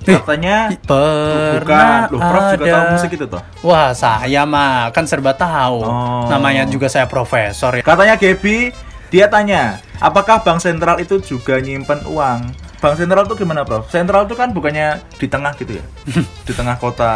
Gaby. 0.04 0.12
Eh, 0.12 0.20
Katanya 0.20 0.56
Pernah 0.84 1.88
bukan. 2.04 2.12
Loh, 2.12 2.20
Prof 2.20 2.42
juga 2.44 2.54
ada- 2.60 2.70
tahu 2.70 2.84
musik 2.92 3.10
itu 3.10 3.26
toh. 3.26 3.42
Wah 3.62 3.90
saya 3.90 4.42
mah 4.44 4.92
kan 4.92 5.04
serba 5.04 5.32
tahu. 5.32 5.80
Oh. 5.80 6.28
Namanya 6.28 6.62
juga 6.64 6.86
saya 6.86 7.04
profesor 7.04 7.72
ya. 7.72 7.82
Katanya 7.82 8.14
Gaby, 8.14 8.70
dia 9.08 9.26
tanya, 9.26 9.62
apakah 9.96 10.40
bank 10.40 10.60
sentral 10.60 10.98
itu 10.98 11.16
juga 11.18 11.56
nyimpen 11.56 12.04
uang? 12.04 12.40
Bank 12.84 13.00
sentral 13.00 13.24
tuh 13.24 13.32
gimana, 13.34 13.64
Prof? 13.64 13.88
Sentral 13.88 14.28
tuh 14.28 14.36
kan 14.36 14.52
bukannya 14.52 15.00
di 15.16 15.24
tengah 15.24 15.56
gitu 15.56 15.80
ya? 15.80 15.84
di 16.46 16.52
tengah 16.52 16.76
kota. 16.76 17.10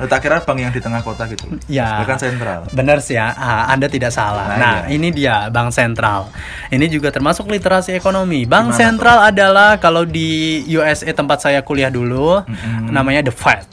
Tak 0.00 0.18
kira 0.18 0.40
bank 0.40 0.58
yang 0.58 0.72
di 0.72 0.80
tengah 0.80 1.04
kota 1.04 1.28
gitu. 1.28 1.44
Ya. 1.68 2.00
Bukan 2.00 2.16
sentral. 2.16 2.64
Benar 2.72 2.98
sih 2.98 3.14
ya, 3.14 3.30
Ah, 3.30 3.68
Anda 3.68 3.86
tidak 3.86 4.10
salah. 4.10 4.48
Nah, 4.50 4.56
Nah, 4.56 4.76
iya. 4.88 4.96
ini 4.96 5.12
dia 5.12 5.36
Bank 5.46 5.70
Sentral. 5.70 6.32
Ini 6.68 6.88
juga 6.88 7.10
termasuk 7.10 7.44
literasi 7.46 7.92
ekonomi. 7.92 8.48
Bank 8.48 8.72
Gimana, 8.72 8.78
Sentral 8.80 9.18
adalah 9.22 9.76
kalau 9.76 10.02
di 10.02 10.64
USA 10.70 11.12
tempat 11.12 11.42
saya 11.42 11.60
kuliah 11.60 11.92
dulu, 11.92 12.40
namanya 12.82 13.20
the 13.22 13.34
Fed. 13.34 13.68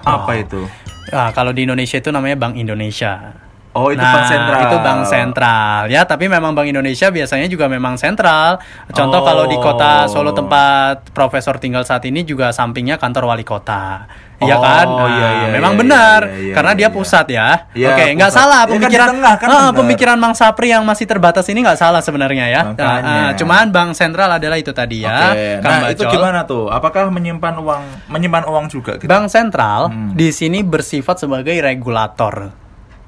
Apa 0.00 0.30
Oh. 0.30 0.36
itu? 0.36 0.60
Ah, 1.08 1.32
kalau 1.32 1.50
di 1.50 1.64
Indonesia 1.64 1.96
itu 1.96 2.08
namanya 2.08 2.36
Bank 2.36 2.54
Indonesia. 2.54 3.32
Oh, 3.70 3.86
itu 3.88 4.02
nah, 4.02 4.18
bank 4.18 4.26
sentral. 4.26 4.60
itu 4.60 4.76
bank 4.80 5.00
sentral 5.06 5.82
ya. 5.86 6.02
Tapi 6.02 6.26
memang 6.26 6.52
Bank 6.52 6.66
Indonesia 6.66 7.06
biasanya 7.06 7.46
juga 7.46 7.70
memang 7.70 7.94
sentral. 7.94 8.58
Contoh 8.90 9.22
Oh. 9.22 9.24
kalau 9.24 9.44
di 9.46 9.54
kota 9.56 10.10
Solo 10.10 10.34
tempat 10.34 11.14
Profesor 11.14 11.54
tinggal 11.56 11.86
saat 11.86 12.02
ini 12.02 12.22
juga 12.22 12.50
sampingnya 12.50 12.98
kantor 12.98 13.30
wali 13.30 13.46
kota. 13.46 14.10
Iya 14.40 14.56
Oh, 14.56 14.64
kan? 14.64 14.86
iya, 15.12 15.28
iya, 15.36 15.46
memang 15.52 15.76
iya, 15.76 15.80
benar 15.84 16.20
iya, 16.24 16.40
iya, 16.40 16.54
karena 16.56 16.72
iya, 16.72 16.78
dia 16.80 16.88
iya. 16.88 16.96
pusat 16.96 17.26
ya. 17.28 17.48
Iya, 17.70 17.88
Oke, 17.92 18.04
nggak 18.16 18.32
salah 18.32 18.60
Ya 18.60 18.66
kan 18.66 18.72
pemikiran 18.72 19.08
tengah, 19.12 19.34
kan 19.36 19.46
Ah, 19.46 19.54
benar. 19.60 19.76
pemikiran 19.76 20.16
Mang 20.16 20.32
Sapri 20.32 20.72
yang 20.72 20.82
masih 20.82 21.04
terbatas 21.04 21.44
ini 21.46 21.60
nggak 21.60 21.76
salah 21.76 22.00
sebenarnya 22.00 22.48
ya. 22.48 22.62
Nah, 22.64 22.72
Makanya. 22.72 23.20
ah, 23.20 23.30
cuman 23.36 23.68
bank 23.68 23.90
sentral 23.92 24.32
adalah 24.32 24.56
itu 24.56 24.72
tadi 24.72 25.04
ya. 25.04 25.12
Oke. 25.30 25.60
Kang 25.60 25.70
Nah, 25.78 25.92
itu 25.92 26.02
gimana 26.08 26.40
tuh? 26.42 26.66
Apakah 26.66 27.12
menyimpan 27.12 27.54
uang 27.54 27.82
menyimpan 28.08 28.44
uang 28.48 28.66
juga 28.66 28.96
gitu? 28.96 29.04
Bank 29.06 29.28
sentral 29.28 29.92
Hmm. 29.92 30.16
di 30.16 30.32
sini 30.32 30.64
bersifat 30.64 31.20
sebagai 31.20 31.52
regulator. 31.54 32.56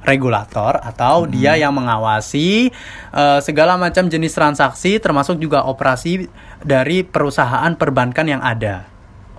Regulator 0.02 0.82
atau 0.82 1.24
Hmm. 1.24 1.30
dia 1.30 1.54
yang 1.54 1.72
mengawasi 1.72 2.70
eh, 3.12 3.38
segala 3.42 3.78
macam 3.78 4.06
jenis 4.06 4.34
transaksi 4.34 4.98
termasuk 4.98 5.38
juga 5.38 5.62
operasi 5.64 6.26
dari 6.62 7.06
perusahaan 7.06 7.72
perbankan 7.78 8.26
yang 8.26 8.42
ada. 8.42 8.90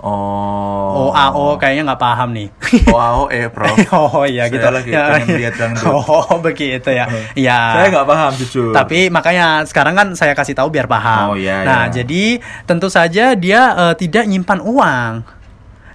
Oh. 0.04 1.16
OAO 1.16 1.56
kayaknya 1.56 1.96
nggak 1.96 2.02
paham 2.04 2.36
nih. 2.36 2.48
OAO 2.92 3.32
eh, 3.32 3.48
Prof. 3.48 3.72
oh 3.96 4.28
iya 4.28 4.52
Saya 4.52 4.54
gitu. 4.60 4.68
lagi 4.68 4.92
pengen 4.92 5.28
lihat. 5.40 5.54
Oh 5.88 6.44
begitu 6.44 6.90
ya. 6.92 7.08
Ya. 7.40 7.60
Saya 7.80 7.88
nggak 7.88 8.08
paham 8.12 8.32
jujur. 8.36 8.76
Tapi 8.76 9.08
makanya 9.08 9.64
sekarang 9.64 9.96
kan 9.96 10.08
saya 10.20 10.36
kasih 10.36 10.60
tahu 10.60 10.76
biar 10.76 10.92
paham. 10.92 11.34
Oh, 11.34 11.38
iya, 11.40 11.64
nah, 11.64 11.88
iya. 11.88 12.04
jadi 12.04 12.44
tentu 12.68 12.92
saja 12.92 13.32
dia 13.40 13.62
eh, 13.80 13.96
tidak 13.96 14.28
nyimpan 14.28 14.60
uang. 14.60 15.14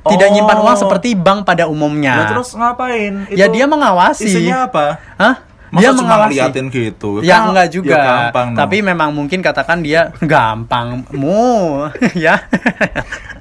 Tidak 0.09 0.25
Oh. 0.25 0.35
nyimpan 0.35 0.59
uang 0.59 0.77
seperti 0.79 1.09
bank 1.13 1.45
pada 1.45 1.65
umumnya. 1.65 2.15
Lah, 2.17 2.29
terus 2.31 2.51
ngapain? 2.53 3.29
Ya, 3.31 3.47
dia 3.47 3.65
mengawasi. 3.65 4.25
Isinya 4.25 4.65
apa? 4.65 4.99
Hah? 5.15 5.35
Masa 5.69 5.79
dia 5.79 5.91
cuma 5.93 6.01
mengawasi. 6.03 6.33
ngeliatin 6.33 6.67
gitu? 6.69 7.11
Ya 7.21 7.37
Kan 7.39 7.53
enggak 7.53 7.69
juga. 7.71 7.93
ya 7.93 8.01
gampang, 8.01 8.47
no. 8.51 8.57
Tapi 8.57 8.77
memang 8.81 9.13
mungkin 9.13 9.39
katakan 9.39 9.79
dia 9.79 10.09
gampang 10.19 11.05
mu 11.13 11.85
ya. 12.17 12.41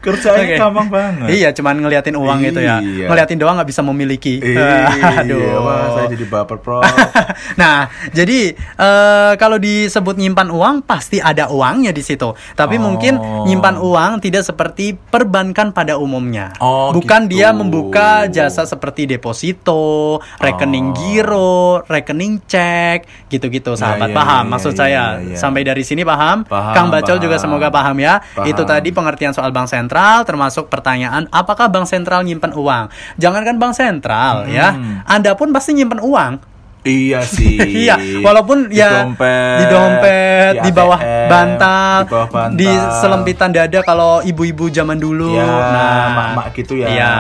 Kerjanya 0.08 0.40
Oke. 0.42 0.56
gampang 0.56 0.88
banget. 0.88 1.28
Iya, 1.30 1.50
cuman 1.52 1.76
ngeliatin 1.78 2.16
uang 2.16 2.38
gitu 2.42 2.60
ya. 2.60 2.80
Iya. 2.80 3.12
Ngeliatin 3.12 3.38
doang 3.38 3.60
nggak 3.60 3.68
bisa 3.68 3.84
memiliki. 3.84 4.40
Iya, 4.40 4.88
Aduh. 5.22 5.60
wah, 5.60 5.86
saya 5.94 6.08
jadi 6.10 6.26
baper, 6.26 6.58
Prof. 6.58 6.88
nah, 7.62 7.86
jadi 8.10 8.56
eh, 8.56 9.32
kalau 9.36 9.58
disebut 9.58 10.16
nyimpan 10.16 10.48
uang 10.48 10.76
pasti 10.82 11.20
ada 11.20 11.52
uangnya 11.52 11.92
di 11.92 12.00
situ. 12.00 12.32
Tapi 12.54 12.76
Oh. 12.78 12.88
mungkin 12.88 13.14
nyimpan 13.44 13.76
uang 13.76 14.12
tidak 14.22 14.44
seperti 14.44 14.94
perbankan 14.94 15.70
pada 15.70 15.98
umumnya. 15.98 16.56
Oh, 16.58 16.94
Bukan 16.94 17.26
gitu. 17.26 17.36
dia 17.36 17.52
membuka 17.52 18.08
jasa 18.28 18.64
seperti 18.64 19.04
deposito, 19.06 20.22
rekening 20.38 20.88
Oh. 20.88 20.96
giro, 20.96 21.54
rekening 21.84 22.40
cek, 22.44 23.28
gitu-gitu. 23.28 23.74
Sahabat 23.74 24.08
iya, 24.08 24.16
paham 24.16 24.44
iya, 24.46 24.52
maksud 24.54 24.72
iya, 24.72 24.80
saya. 24.80 25.04
iya, 25.20 25.34
iya. 25.34 25.38
Sampai 25.38 25.62
dari 25.62 25.82
sini 25.82 26.02
paham? 26.02 26.46
Paham, 26.46 26.72
Kang 26.72 26.88
Bacol 26.88 27.18
juga 27.18 27.36
paham. 27.36 27.44
semoga 27.44 27.68
paham 27.68 27.98
ya. 27.98 28.22
Paham. 28.22 28.46
Itu 28.46 28.64
tadi 28.64 28.90
pengertian 28.90 29.34
soal 29.34 29.50
bank 29.50 29.68
sentral 29.68 29.97
termasuk 30.26 30.68
pertanyaan 30.68 31.30
apakah 31.30 31.70
bank 31.70 31.88
sentral 31.88 32.26
nyimpan 32.26 32.54
uang? 32.54 32.86
Jangankan 33.22 33.56
bank 33.58 33.74
sentral 33.78 34.50
ya. 34.50 34.74
Hmm. 34.74 35.04
Anda 35.06 35.34
pun 35.34 35.52
pasti 35.56 35.78
nyimpan 35.78 36.02
uang. 36.02 36.57
Iya 36.88 37.20
sih. 37.36 37.60
Iya, 37.88 37.96
walaupun 38.24 38.72
di 38.72 38.80
ya 38.80 39.04
dompet, 39.04 39.58
di 39.60 39.66
dompet, 39.68 40.54
di, 40.64 40.72
bawah 40.72 41.00
ATM, 41.00 41.30
bantal, 41.30 41.96
di 42.00 42.12
bawah 42.12 42.30
bantal, 42.32 42.58
di 42.58 42.70
selempitan 43.04 43.50
dada 43.52 43.80
kalau 43.84 44.24
ibu-ibu 44.24 44.72
zaman 44.72 44.98
dulu. 44.98 45.36
Ya, 45.36 45.46
nah, 45.46 46.06
mak-mak 46.16 46.48
gitu 46.56 46.80
ya. 46.80 46.88
Iya. 46.88 47.16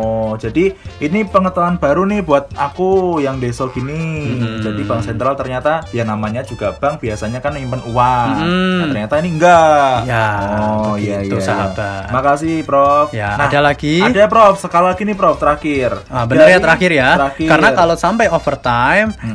Oh, 0.00 0.34
jadi 0.40 0.74
ini 1.02 1.26
pengetahuan 1.26 1.76
baru 1.76 2.06
nih 2.06 2.24
buat 2.24 2.50
aku 2.54 3.20
yang 3.20 3.38
deso 3.42 3.68
gini. 3.70 4.38
Hmm. 4.40 4.62
Jadi 4.62 4.82
bank 4.86 5.02
sentral 5.04 5.34
ternyata 5.34 5.84
ya 5.90 6.06
namanya 6.06 6.40
juga 6.46 6.72
bank 6.74 7.02
biasanya 7.02 7.42
kan 7.42 7.54
nyimpen 7.54 7.82
uang. 7.90 8.28
Hmm. 8.38 8.78
Nah, 8.80 8.86
ternyata 8.94 9.14
ini 9.20 9.30
enggak. 9.36 9.94
Ya, 10.06 10.26
oh 10.58 10.94
iya 10.96 11.22
begitu, 11.22 11.38
iya. 11.38 11.46
sahabat. 11.46 12.04
iya. 12.08 12.12
Makasih, 12.14 12.56
Prof. 12.64 13.06
Ya, 13.12 13.30
ada 13.36 13.60
lagi? 13.60 14.00
Ada, 14.00 14.26
Prof. 14.30 14.54
Sekali 14.58 14.86
lagi 14.88 15.02
nih, 15.04 15.16
Prof, 15.18 15.36
terakhir. 15.36 15.90
Ah, 16.08 16.24
bener 16.24 16.46
ya 16.48 16.58
terakhir 16.62 16.90
ya. 16.90 17.10
Terakhir. 17.18 17.48
Karena 17.50 17.68
kalau 17.74 17.94
sampai 17.98 18.26
overtime 18.30 18.69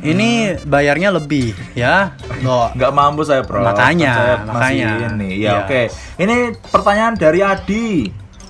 ini 0.02 0.30
bayarnya 0.62 1.10
lebih 1.10 1.52
ya. 1.74 2.14
Loh, 2.40 2.72
nggak 2.72 2.92
mampu 2.92 3.22
saya, 3.22 3.42
Prof. 3.42 3.64
Makanya, 3.64 4.12
Kan 4.12 4.18
saya 4.18 4.36
makanya. 4.46 4.90
Ini. 5.12 5.30
Ya, 5.32 5.38
Iya. 5.38 5.52
oke. 5.62 5.82
Ini 6.18 6.36
pertanyaan 6.66 7.14
dari 7.14 7.40
Adi. 7.40 7.90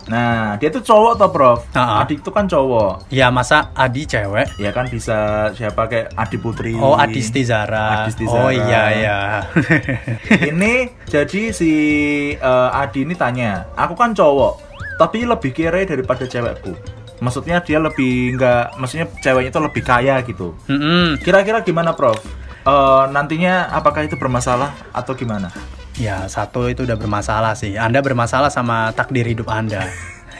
Nah, 0.05 0.53
dia 0.55 0.69
tuh 0.69 0.79
cowok 0.79 1.17
toh, 1.17 1.29
Prof? 1.29 1.59
Ah. 1.73 1.99
Adi 1.99 2.15
itu 2.15 2.29
kan 2.29 2.45
cowok. 2.45 3.09
ya 3.09 3.33
masa 3.33 3.73
Adi 3.73 4.05
cewek? 4.05 4.53
Ya 4.55 4.69
kan 4.69 4.85
bisa 4.85 5.17
siapa 5.51 5.89
kayak 5.89 6.13
Adi 6.13 6.37
Putri. 6.37 6.77
Oh, 6.77 6.93
Adisti 6.93 7.41
Zara. 7.41 8.05
Adisti 8.05 8.21
Oh 8.23 8.45
Zara. 8.45 8.53
iya 8.53 8.83
iya. 8.93 9.17
ini 10.51 10.73
jadi 11.05 11.49
si 11.49 11.71
eh, 12.31 12.69
Adi 12.71 13.01
ini 13.01 13.13
tanya, 13.13 13.65
aku 13.73 13.93
kan 13.93 14.13
cowok, 14.13 14.61
tapi 14.95 15.25
lebih 15.25 15.49
kere 15.51 15.83
daripada 15.83 16.23
cewekku. 16.23 16.77
Maksudnya 17.23 17.63
dia 17.63 17.79
lebih 17.79 18.35
nggak, 18.35 18.79
maksudnya 18.79 19.07
ceweknya 19.23 19.51
itu 19.51 19.61
lebih 19.63 19.83
kaya 19.83 20.15
gitu. 20.23 20.55
Mm-mm. 20.67 21.19
Kira-kira 21.23 21.63
gimana, 21.63 21.95
Prof? 21.95 22.19
Eh, 22.65 23.03
nantinya 23.13 23.69
apakah 23.69 24.09
itu 24.09 24.17
bermasalah 24.17 24.73
atau 24.89 25.13
gimana? 25.13 25.53
Ya 25.95 26.27
satu 26.27 26.67
itu 26.67 26.83
udah 26.83 26.97
bermasalah 26.97 27.53
sih. 27.53 27.77
Anda 27.77 28.01
bermasalah 28.01 28.49
sama 28.49 28.91
takdir 28.91 29.23
hidup 29.23 29.47
Anda. 29.47 29.85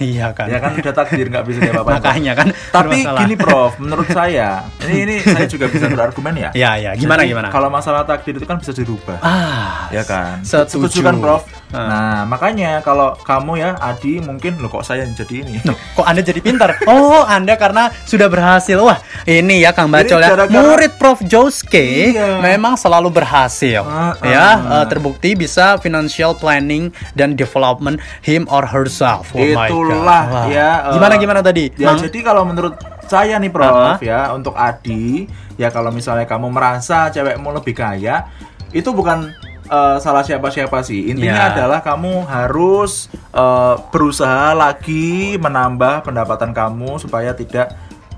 Iya 0.01 0.31
kan. 0.31 0.47
Ya 0.47 0.57
kan 0.57 0.73
udah 0.73 0.93
takdir 0.93 1.27
nggak 1.27 1.45
bisa 1.45 1.59
diapa-apain. 1.61 1.97
Prof. 1.97 2.03
Makanya 2.03 2.33
kan 2.33 2.47
Tapi 2.51 2.97
bermasalah. 3.01 3.19
gini, 3.23 3.35
Prof, 3.35 3.71
menurut 3.77 4.07
saya, 4.09 4.49
ini 4.83 4.95
ini 5.03 5.15
saya 5.19 5.45
juga 5.45 5.65
bisa 5.67 5.85
berargumen 5.87 6.33
ya. 6.35 6.49
Ya 6.53 6.71
ya 6.75 6.91
gimana 6.93 7.23
Jadi, 7.23 7.31
gimana? 7.31 7.47
Kalau 7.49 7.69
masalah 7.69 8.03
takdir 8.03 8.35
itu 8.35 8.43
kan 8.43 8.57
bisa 8.57 8.71
dirubah. 8.71 9.17
Ah 9.19 9.87
ya 9.89 10.01
kan 10.01 10.41
Setuju. 10.41 10.87
Setuju 10.89 10.99
kan 11.01 11.17
prof 11.17 11.43
Ah. 11.75 11.89
nah 11.91 12.19
makanya 12.23 12.79
kalau 12.79 13.17
kamu 13.19 13.59
ya 13.59 13.75
Adi 13.75 14.23
mungkin 14.23 14.61
lo 14.63 14.71
kok 14.71 14.85
saya 14.85 15.03
yang 15.03 15.11
jadi 15.11 15.43
ini 15.43 15.59
Loh, 15.65 15.75
kok 15.91 16.05
Anda 16.07 16.21
jadi 16.21 16.39
pintar? 16.39 16.77
Oh, 16.87 17.25
Anda 17.25 17.57
karena 17.57 17.91
sudah 18.05 18.31
berhasil. 18.31 18.79
Wah, 18.79 19.01
ini 19.25 19.59
ya 19.59 19.75
Kang 19.75 19.91
Bacol 19.91 20.23
ya. 20.23 20.45
Murid 20.47 20.95
Prof 20.95 21.19
Joske 21.25 22.13
Iya. 22.15 22.39
memang 22.39 22.79
selalu 22.79 23.11
berhasil. 23.11 23.81
Ah, 23.83 24.13
ya, 24.23 24.45
ah. 24.55 24.55
eh, 24.77 24.85
terbukti 24.87 25.35
bisa 25.35 25.75
financial 25.75 26.31
planning 26.31 26.93
dan 27.11 27.35
development 27.35 27.99
him 28.21 28.47
or 28.47 28.63
herself. 28.63 29.33
Oh 29.35 29.41
my 29.41 29.67
Itulah 29.87 30.23
Wah. 30.25 30.45
ya 30.47 30.69
eh, 30.83 30.93
Gimana 30.93 31.13
gimana 31.15 31.39
tadi? 31.41 31.69
ya 31.73 31.91
Mang? 31.91 32.01
jadi 32.01 32.19
kalau 32.21 32.43
menurut 32.43 32.75
saya 33.05 33.37
nih 33.37 33.49
prof 33.49 33.69
Ah. 33.71 33.97
ya 33.99 34.31
untuk 34.31 34.53
Adi 34.53 35.29
ya 35.55 35.69
kalau 35.69 35.89
misalnya 35.89 36.25
kamu 36.25 36.49
merasa 36.49 37.07
cewekmu 37.07 37.53
lebih 37.53 37.73
kaya 37.73 38.25
itu 38.71 38.89
bukan 38.89 39.29
eh, 39.63 39.97
salah 39.97 40.21
siapa-siapa 40.21 40.81
sih 40.81 41.09
intinya 41.09 41.47
Ya. 41.47 41.51
adalah 41.53 41.79
kamu 41.79 42.25
harus 42.25 43.07
eh, 43.29 43.75
berusaha 43.89 44.51
lagi 44.51 45.35
menambah 45.35 46.01
pendapatan 46.01 46.49
kamu 46.49 46.97
supaya 46.97 47.31
tidak 47.31 47.73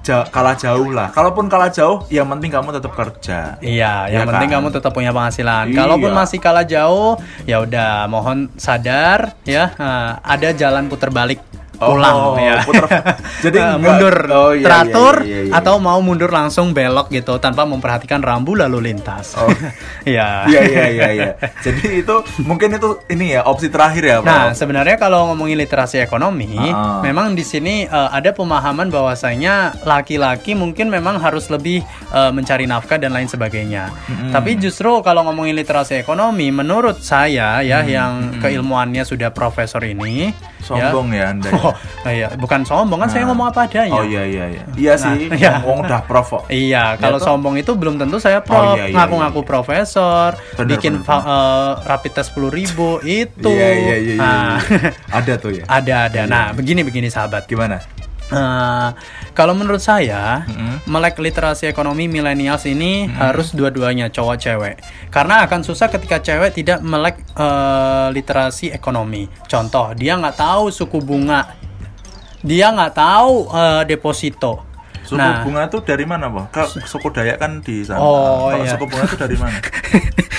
kalah 0.07 0.55
jauh 0.55 0.87
lah 0.87 1.11
kalaupun 1.11 1.51
kalah 1.51 1.67
jauh 1.67 1.99
yang 2.07 2.23
penting 2.29 2.47
kamu 2.47 2.71
tetap 2.71 2.95
kerja 2.95 3.59
Iya, 3.59 4.07
Ya 4.07 4.15
yang 4.15 4.23
penting 4.25 4.47
kan? 4.47 4.55
kamu 4.57 4.67
tetap 4.71 4.95
punya 4.95 5.11
penghasilan. 5.11 5.67
Iya. 5.67 5.75
Kalaupun 5.75 6.11
masih 6.15 6.39
kalah 6.39 6.63
jauh, 6.63 7.19
ya 7.43 7.59
udah 7.59 8.07
mohon 8.07 8.47
sadar 8.55 9.35
ya, 9.43 9.75
ada 10.17 10.55
jalan 10.55 10.87
putar 10.87 11.11
balik 11.11 11.43
Oh, 11.77 11.93
pulang 11.93 12.17
ya. 12.37 12.65
puter- 12.65 12.89
jadi 13.45 13.57
enggak- 13.59 13.79
mundur 13.79 14.15
oh, 14.27 14.51
iya, 14.51 14.65
teratur 14.65 15.15
iya, 15.21 15.29
iya, 15.29 15.39
iya, 15.45 15.53
atau 15.53 15.77
mau 15.77 15.99
mundur 15.99 16.27
langsung 16.27 16.73
belok 16.73 17.09
gitu 17.09 17.37
tanpa 17.37 17.63
memperhatikan 17.63 18.19
rambu 18.19 18.53
lalu 18.53 18.89
lintas. 18.89 19.37
Oh. 19.37 19.45
Iya. 20.07 20.47
Iya 20.47 20.61
iya 20.63 20.85
iya 20.87 21.07
iya. 21.11 21.31
Jadi 21.59 21.99
itu 21.99 22.15
mungkin 22.41 22.71
itu 22.71 23.03
ini 23.07 23.35
ya 23.35 23.43
opsi 23.43 23.67
terakhir 23.67 24.03
ya, 24.03 24.17
Prof. 24.17 24.31
Nah, 24.31 24.45
sebenarnya 24.51 24.95
kalau 24.95 25.27
ngomongin 25.27 25.59
literasi 25.59 25.99
ekonomi, 25.99 26.47
Ah. 26.67 27.03
memang 27.03 27.35
di 27.35 27.43
sini 27.43 27.83
eh, 27.83 28.09
ada 28.09 28.31
pemahaman 28.31 28.87
bahwasanya 28.87 29.55
laki-laki 29.83 30.53
mungkin 30.53 30.87
memang 30.87 31.19
harus 31.19 31.47
lebih 31.47 31.83
eh, 32.07 32.31
mencari 32.31 32.63
nafkah 32.63 32.95
dan 32.95 33.11
lain 33.11 33.27
sebagainya. 33.27 33.91
Tapi 34.29 34.55
justru 34.57 34.89
kalau 35.01 35.23
ngomongin 35.23 35.53
literasi 35.53 35.97
ekonomi, 35.97 36.49
menurut 36.49 36.97
saya 36.97 37.59
ya 37.59 37.83
yang 37.83 38.39
keilmuannya 38.39 39.03
sudah 39.03 39.29
profesor 39.29 39.83
ini, 39.83 40.31
Sombong 40.59 41.07
ya 41.11 41.29
Anda. 41.29 41.47
ya. 41.47 41.59
Oh, 41.59 41.73
iya, 42.07 42.27
bukan 42.33 42.61
sombong 42.61 42.99
kan 42.99 43.09
saya 43.09 43.23
Nah. 43.23 43.29
ngomong 43.29 43.47
apa 43.49 43.59
adanya. 43.63 43.93
Oh 43.93 44.01
iya 44.01 44.23
iya 44.23 44.45
iya. 44.47 44.63
Iya 44.73 44.93
Nah, 44.93 45.03
sih. 45.03 45.17
iya. 45.31 45.53
Wong 45.61 45.79
udah 45.81 46.01
prof 46.03 46.27
kok. 46.27 46.43
Iya, 46.47 46.95
kalau 46.95 47.17
toh? 47.17 47.27
sombong 47.27 47.55
itu 47.55 47.71
belum 47.71 47.95
tentu 47.95 48.17
saya 48.17 48.39
Oh, 48.39 48.43
prof, 48.43 48.75
iya, 48.75 48.85
iya, 48.85 48.95
ngaku-ngaku 48.95 49.39
iya. 49.39 49.47
profesor, 49.47 50.29
Bener, 50.53 50.69
bikin 50.71 50.93
bener, 50.95 51.05
fa- 51.05 51.23
eh, 51.23 51.71
rapid 51.85 52.11
test 52.13 52.31
10.000 52.31 52.49
ribu 52.49 52.89
itu. 53.21 53.47
Iya 53.47 53.69
iya 53.71 53.95
iya. 53.95 53.95
iya. 53.95 54.15
Nah, 54.17 54.57
Ada 55.13 55.33
tuh 55.37 55.51
ya. 55.53 55.63
ada 55.67 55.95
ada. 56.05 56.21
Nah, 56.25 56.45
begini 56.51 56.81
begini 56.81 57.07
sahabat. 57.07 57.45
Gimana? 57.45 57.77
Eh, 58.27 58.87
kalau 59.37 59.53
menurut 59.53 59.77
saya, 59.77 60.41
Mm-mm. 60.49 60.89
melek 60.89 61.21
literasi 61.21 61.69
ekonomi 61.69 62.09
milenials 62.09 62.65
ini 62.65 63.05
harus 63.05 63.53
dua-duanya 63.53 64.09
cowok 64.09 64.35
cewek. 64.35 64.75
Karena 65.13 65.45
akan 65.45 65.61
susah 65.61 65.87
ketika 65.87 66.17
cewek 66.17 66.57
tidak 66.57 66.81
melek 66.81 67.21
eh, 67.37 68.07
literasi 68.09 68.73
ekonomi. 68.73 69.29
Contoh, 69.45 69.93
dia 69.93 70.17
nggak 70.17 70.33
tahu 70.35 70.73
suku 70.73 70.97
bunga, 70.97 71.53
dia 72.41 72.73
nggak 72.73 72.97
tahu 72.97 73.45
eh, 73.47 73.81
deposito. 73.85 74.65
Suku 75.05 75.21
Nah. 75.21 75.39
bunga 75.39 75.69
tuh 75.69 75.85
dari 75.85 76.03
mana? 76.03 76.27
Kalau 76.49 76.67
suku 76.67 77.07
Dayak 77.13 77.37
kan 77.37 77.61
di 77.61 77.79
sana. 77.79 78.01
Oh, 78.01 78.49
Kalau 78.49 78.65
iya. 78.65 78.73
suku 78.73 78.85
bunga 78.89 79.03
tuh 79.05 79.19
dari 79.21 79.37
mana? 79.37 79.55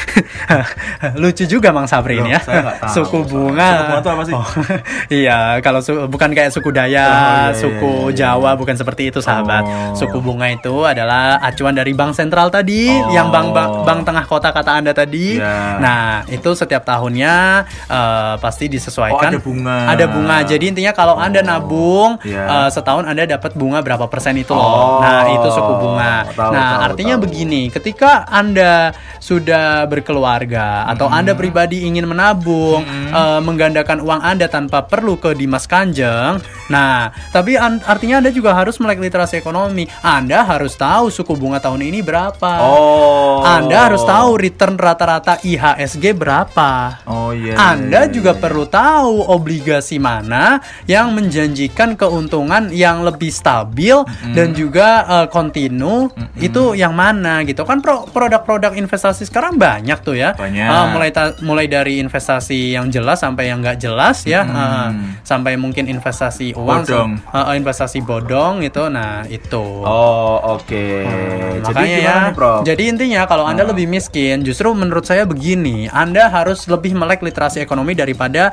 Lucu 1.20 1.44
juga 1.44 1.70
Mang 1.70 1.84
Sapri 1.84 2.18
ini 2.18 2.30
ya. 2.30 2.40
tahu. 2.40 2.88
suku 2.90 3.18
bunga. 3.26 3.68
Suku 3.68 3.82
bunga 3.84 3.98
itu 3.98 4.11
apa 4.11 4.22
sih? 4.22 4.34
Oh, 4.34 4.46
iya, 5.20 5.38
kalau 5.61 5.78
su- 5.78 6.06
bukan 6.06 6.30
kayak 6.30 6.50
suku 6.50 6.70
Dayak, 6.70 7.04
Oh, 7.04 7.12
iya, 7.12 7.28
iya, 7.44 7.54
suku 7.54 7.92
iya, 8.06 8.08
iya. 8.08 8.16
Jawa 8.34 8.50
bukan 8.54 8.74
seperti 8.74 9.02
itu, 9.08 9.18
sahabat. 9.18 9.62
Oh. 9.62 9.92
Suku 9.94 10.18
bunga 10.18 10.48
itu 10.48 10.82
adalah 10.82 11.38
acuan 11.40 11.72
dari 11.72 11.92
bank 11.92 12.12
sentral 12.12 12.48
tadi, 12.48 12.88
Oh. 12.90 13.11
yang 13.11 13.28
bank, 13.28 13.50
bank 13.50 13.72
bank 13.84 14.00
tengah 14.04 14.24
kota 14.24 14.48
kata 14.48 14.70
Anda 14.74 14.92
tadi. 14.92 15.37
Iya. 15.37 15.78
Nah, 15.78 16.04
itu 16.26 16.50
setiap 16.52 16.82
tahunnya 16.82 17.34
eh, 17.87 18.34
pasti 18.38 18.66
disesuaikan. 18.66 19.28
Oh, 19.28 19.32
ada 19.32 19.40
bunga. 19.40 19.78
Ada 19.88 20.04
bunga. 20.06 20.37
Jadi 20.42 20.64
intinya 20.66 20.92
kalau 20.92 21.16
Anda 21.16 21.40
nabung 21.40 22.20
Iya. 22.22 22.66
eh, 22.66 22.68
setahun 22.70 23.04
Anda 23.04 23.28
dapat 23.28 23.52
bunga 23.52 23.80
berapa 23.80 24.06
persen 24.06 24.34
itu 24.34 24.50
Oh. 24.50 24.58
loh. 24.58 25.00
Nah, 25.00 25.22
itu 25.28 25.48
suku 25.50 25.72
bunga. 25.74 26.14
Tahu, 26.28 26.50
nah, 26.50 26.68
tahu, 26.70 26.84
artinya 26.87 27.16
tahu. 27.16 27.24
begini, 27.24 27.62
ketika 27.68 28.24
Anda 28.24 28.92
sudah 29.18 29.84
berkeluarga 29.84 30.38
atau 30.87 31.11
Anda 31.11 31.35
pribadi 31.35 31.83
ingin 31.83 32.07
menabung, 32.07 32.85
eh, 32.87 33.40
menggandakan 33.42 33.98
uang 33.98 34.20
Anda 34.22 34.46
tanpa 34.46 34.87
perlu 34.87 35.18
ke 35.18 35.35
Dimas 35.35 35.66
Kanjeng. 35.66 36.38
Nah, 36.68 37.11
tapi 37.35 37.57
an- 37.57 37.83
artinya 37.83 38.20
Anda 38.22 38.31
juga 38.31 38.53
harus 38.55 38.77
melek 38.79 39.01
literasi 39.01 39.40
ekonomi. 39.40 39.88
Anda 40.05 40.44
harus 40.44 40.77
tahu 40.77 41.09
suku 41.09 41.35
bunga 41.35 41.59
tahun 41.59 41.81
ini 41.83 42.05
berapa. 42.05 42.53
Oh. 42.61 43.40
Anda 43.42 43.88
harus 43.88 44.05
tahu 44.05 44.37
return 44.37 44.77
rata-rata 44.77 45.40
IHSG 45.40 46.12
berapa. 46.12 47.03
Oh 47.09 47.33
iya. 47.33 47.57
Anda 47.57 48.07
iya, 48.07 48.12
juga 48.12 48.37
iya. 48.37 48.40
perlu 48.40 48.64
tahu 48.68 49.24
obligasi 49.33 49.96
mana 49.96 50.61
yang 50.85 51.16
menjanjikan 51.16 51.96
keuntungan 51.96 52.68
yang 52.70 53.03
lebih 53.03 53.33
stabil 53.33 53.96
dan 54.37 54.53
juga 54.53 55.05
eh, 55.09 55.27
kontinu 55.33 56.12
itu 56.38 56.77
yang 56.77 56.92
mana 56.92 57.42
gitu 57.46 57.64
kan 57.64 57.81
pro- 57.81 58.07
produk-produk 58.11 58.74
investasi 58.77 59.24
sekarang 59.24 59.57
banyak 59.57 59.98
tuh 60.03 60.16
ya 60.18 60.27
Banyak. 60.34 60.68
Ah, 60.68 60.84
mulai 60.92 61.10
mulai 61.40 61.66
dari 61.70 62.00
investasi 62.02 62.74
yang 62.74 62.90
jelas 62.90 63.22
sampai 63.22 63.48
yang 63.48 63.62
nggak 63.62 63.78
jelas 63.78 64.24
ya 64.26 64.42
Ah, 64.44 64.88
sampai 65.22 65.54
mungkin 65.54 65.86
investasi 65.86 66.56
uang 66.58 66.84
Bodong. 66.84 67.10
Ah, 67.30 67.54
investasi 67.54 68.02
bodong 68.02 68.60
itu 68.60 68.82
nah 68.88 69.22
itu 69.28 69.60
Oh, 69.84 70.58
oke. 70.58 70.84
Hmm, 71.04 71.64
Jadi 71.64 71.74
makanya 71.74 71.96
gimana 71.98 72.28
ya. 72.28 72.34
Prof? 72.34 72.60
Jadi 72.64 72.82
intinya 72.88 73.22
kalau 73.24 73.44
Anda 73.46 73.62
lebih 73.68 73.86
miskin, 73.86 74.42
justru 74.42 74.70
menurut 74.74 75.04
saya 75.04 75.24
begini, 75.24 75.86
Anda 75.88 76.28
harus 76.28 76.66
lebih 76.66 76.94
melek 76.96 77.22
literasi 77.22 77.62
ekonomi 77.62 77.94
daripada 77.94 78.52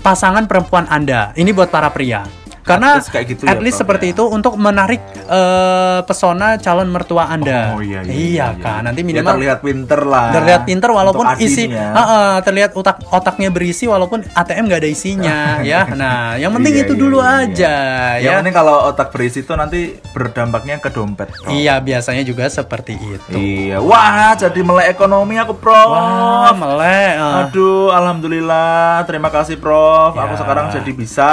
pasangan 0.00 0.46
perempuan 0.46 0.86
Anda. 0.88 1.34
Ini 1.34 1.50
buat 1.52 1.68
para 1.68 1.90
pria. 1.90 2.24
Karena 2.68 2.88
At 2.90 3.00
least 3.00 3.10
kayak 3.10 3.26
gitu 3.26 3.42
at 3.42 3.56
ya, 3.56 3.58
least 3.58 3.74
Prof, 3.74 3.82
seperti 3.82 4.06
ya. 4.06 4.12
itu 4.12 4.24
untuk 4.28 4.54
menarik 4.54 5.00
eh, 5.24 6.00
pesona 6.04 6.48
calon 6.56 6.88
mertua 6.88 7.24
Anda. 7.26 7.72
Oh 7.72 7.80
iya 7.80 8.04
iya. 8.04 8.52
kan, 8.54 8.84
nanti 8.84 9.00
Ya, 9.00 9.06
minimal 9.08 9.32
terlihat 9.34 9.58
pinter 9.60 10.00
lah. 10.04 10.28
terlihat 10.30 10.62
pinter 10.62 10.90
walaupun 10.90 11.24
isi 11.38 11.64
ya. 11.66 11.88
Heeh, 11.90 12.34
terlihat 12.42 12.70
otak 12.74 13.00
otaknya 13.08 13.48
berisi 13.48 13.84
walaupun 13.84 14.20
ATM 14.28 14.68
nggak 14.68 14.80
ada 14.80 14.90
isinya 14.90 15.38
ya. 15.64 15.88
Nah, 15.88 16.36
yang 16.36 16.52
penting 16.52 16.74
Iya, 16.74 16.84
itu 16.84 16.92
iya, 16.92 17.00
dulu 17.00 17.18
iya, 17.18 17.24
iya. 17.24 17.40
aja 17.40 17.74
Yang 18.18 18.28
ya. 18.28 18.38
penting 18.38 18.54
kalau 18.54 18.76
otak 18.86 19.08
berisi 19.08 19.38
itu 19.40 19.52
nanti 19.54 19.80
berdampaknya 20.12 20.76
ke 20.76 20.90
dompet. 20.90 21.32
Prof. 21.32 21.48
Iya, 21.48 21.78
biasanya 21.78 22.22
juga 22.22 22.44
seperti 22.46 22.94
itu. 22.94 23.32
Iya. 23.32 23.80
Wah, 23.80 24.34
jadi 24.34 24.60
melek 24.60 24.92
ekonomi 24.92 25.38
aku, 25.38 25.54
Prof. 25.54 25.88
Wah, 25.88 26.52
melek. 26.52 27.14
eh. 27.14 27.38
Aduh, 27.42 27.88
alhamdulillah. 27.90 28.68
Terima 29.04 29.28
kasih, 29.28 29.56
Prof. 29.56 30.12
Aku 30.12 30.34
Ya. 30.34 30.38
sekarang 30.38 30.66
jadi 30.70 30.90
bisa 30.92 31.30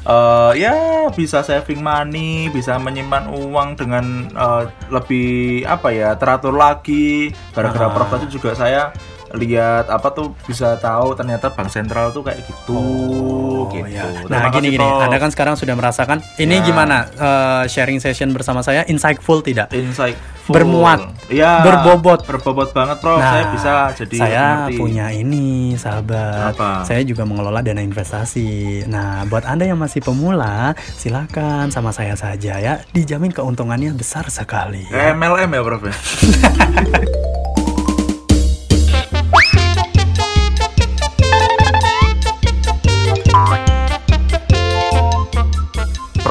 eh, 0.00 0.52
ya 0.56 0.69
bisa 1.14 1.42
saving 1.42 1.82
money, 1.82 2.48
bisa 2.52 2.78
menyimpan 2.78 3.30
uang 3.30 3.78
dengan 3.78 4.28
eh, 4.30 4.64
lebih 4.90 5.64
apa 5.66 5.88
ya, 5.90 6.14
teratur 6.16 6.54
lagi. 6.54 7.30
Gara-gara 7.54 7.90
Ah. 7.90 7.94
Juga 8.30 8.54
saya 8.54 8.94
lihat 9.32 9.86
apa 9.86 10.10
tuh 10.10 10.34
bisa 10.42 10.74
tahu 10.76 11.14
ternyata 11.14 11.48
bank 11.48 11.68
sentral 11.68 12.10
tuh 12.10 12.22
kayak 12.22 12.42
gitu 12.42 12.82
gitu. 13.68 13.86
ya. 13.86 14.04
Terima 14.20 14.26
Nah, 14.28 14.50
gini 14.50 14.68
gini. 14.74 14.82
Anda 14.82 15.16
kan 15.16 15.30
sekarang 15.30 15.54
sudah 15.54 15.74
merasakan 15.74 16.18
ini 16.36 16.58
Ya. 16.58 16.64
gimana 16.64 16.96
eh, 17.06 17.64
sharing 17.66 17.98
session 17.98 18.30
bersama 18.30 18.60
saya 18.60 18.82
insightful 18.84 19.38
tidak? 19.40 19.70
insight 19.70 20.18
Bermuat. 20.50 21.14
Iya. 21.30 21.62
Berbobot. 21.62 22.26
Berbobot 22.26 22.74
banget, 22.74 22.98
Prof. 22.98 23.22
saya 23.22 23.54
bisa 23.54 23.72
jadi 23.94 24.16
Nah, 24.16 24.24
saya 24.26 24.42
ngerti. 24.66 24.74
punya 24.74 25.06
ini, 25.14 25.48
sahabat. 25.78 26.58
Apa? 26.58 26.82
Saya 26.82 27.06
juga 27.06 27.22
mengelola 27.22 27.62
dana 27.62 27.78
investasi. 27.78 28.82
Nah, 28.90 29.30
buat 29.30 29.46
Anda 29.46 29.70
yang 29.70 29.78
masih 29.78 30.02
pemula, 30.02 30.74
silakan 30.98 31.70
sama 31.70 31.94
saya 31.94 32.18
saja 32.18 32.58
ya. 32.58 32.82
Dijamin 32.90 33.30
keuntungannya 33.30 33.94
besar 33.94 34.26
sekali. 34.26 34.90
Kayak 34.90 35.14
MLM 35.14 35.50
ya, 35.54 35.62
Prof. 35.62 35.82
ya? 35.84 35.94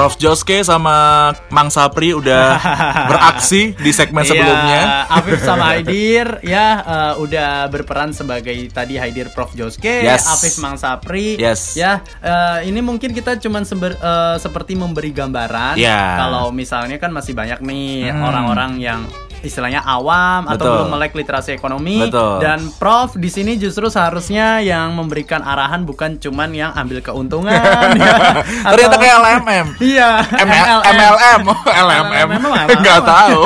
Prof 0.00 0.16
Joske 0.16 0.64
sama 0.64 1.28
Mang 1.52 1.68
Sapri 1.68 2.16
udah 2.16 2.56
beraksi 3.12 3.76
di 3.76 3.92
segmen 3.92 4.24
sebelumnya. 4.24 4.80
Iya, 5.04 5.12
Afif 5.12 5.44
sama 5.44 5.64
Haidir 5.76 6.40
ya 6.40 6.66
eh, 6.80 7.14
udah 7.20 7.68
berperan 7.68 8.08
sebagai 8.10 8.72
tadi 8.72 8.96
Haidir 8.96 9.28
Prof 9.28 9.52
Joske, 9.52 10.00
Yes. 10.00 10.24
Afif 10.24 10.56
Mang 10.56 10.80
Sapri. 10.80 11.36
Yes. 11.36 11.76
Ya, 11.76 12.00
eh, 12.18 12.64
ini 12.64 12.80
mungkin 12.80 13.12
kita 13.12 13.36
cuman 13.36 13.62
seber- 13.62 14.00
eh, 14.00 14.40
seperti 14.40 14.72
memberi 14.72 15.12
gambaran. 15.12 15.76
Ya. 15.76 16.16
Kalau 16.16 16.48
misalnya 16.48 16.96
kan 16.96 17.12
masih 17.12 17.36
banyak 17.36 17.60
nih 17.60 18.08
Hmm. 18.08 18.24
orang-orang 18.24 18.80
yang 18.80 19.00
istilahnya 19.40 19.80
awam 19.80 20.44
atau 20.44 20.56
Betul. 20.56 20.72
belum 20.76 20.88
melek 20.90 21.12
literasi 21.14 21.50
ekonomi 21.50 22.02
Betul. 22.02 22.38
dan 22.38 22.60
Prof 22.72 23.14
di 23.14 23.26
sini 23.26 23.56
justru 23.56 23.86
seharusnya 23.86 24.58
yang 24.58 24.92
memberikan 24.92 25.40
arahan 25.40 25.82
bukan 25.82 26.16
cuman 26.16 26.50
yang 26.50 26.70
ambil 26.72 27.00
keuntungan 27.00 27.56
ya, 27.92 28.14
Ternyata 28.70 28.88
atau- 28.88 29.00
kayak 29.00 29.16
LMM. 29.18 29.66
Iya, 29.78 30.10
ML- 30.38 30.82
MLM, 30.86 31.40
oh, 31.50 31.60
LMM, 31.66 32.28
nggak 32.80 33.00
tahu. 33.02 33.40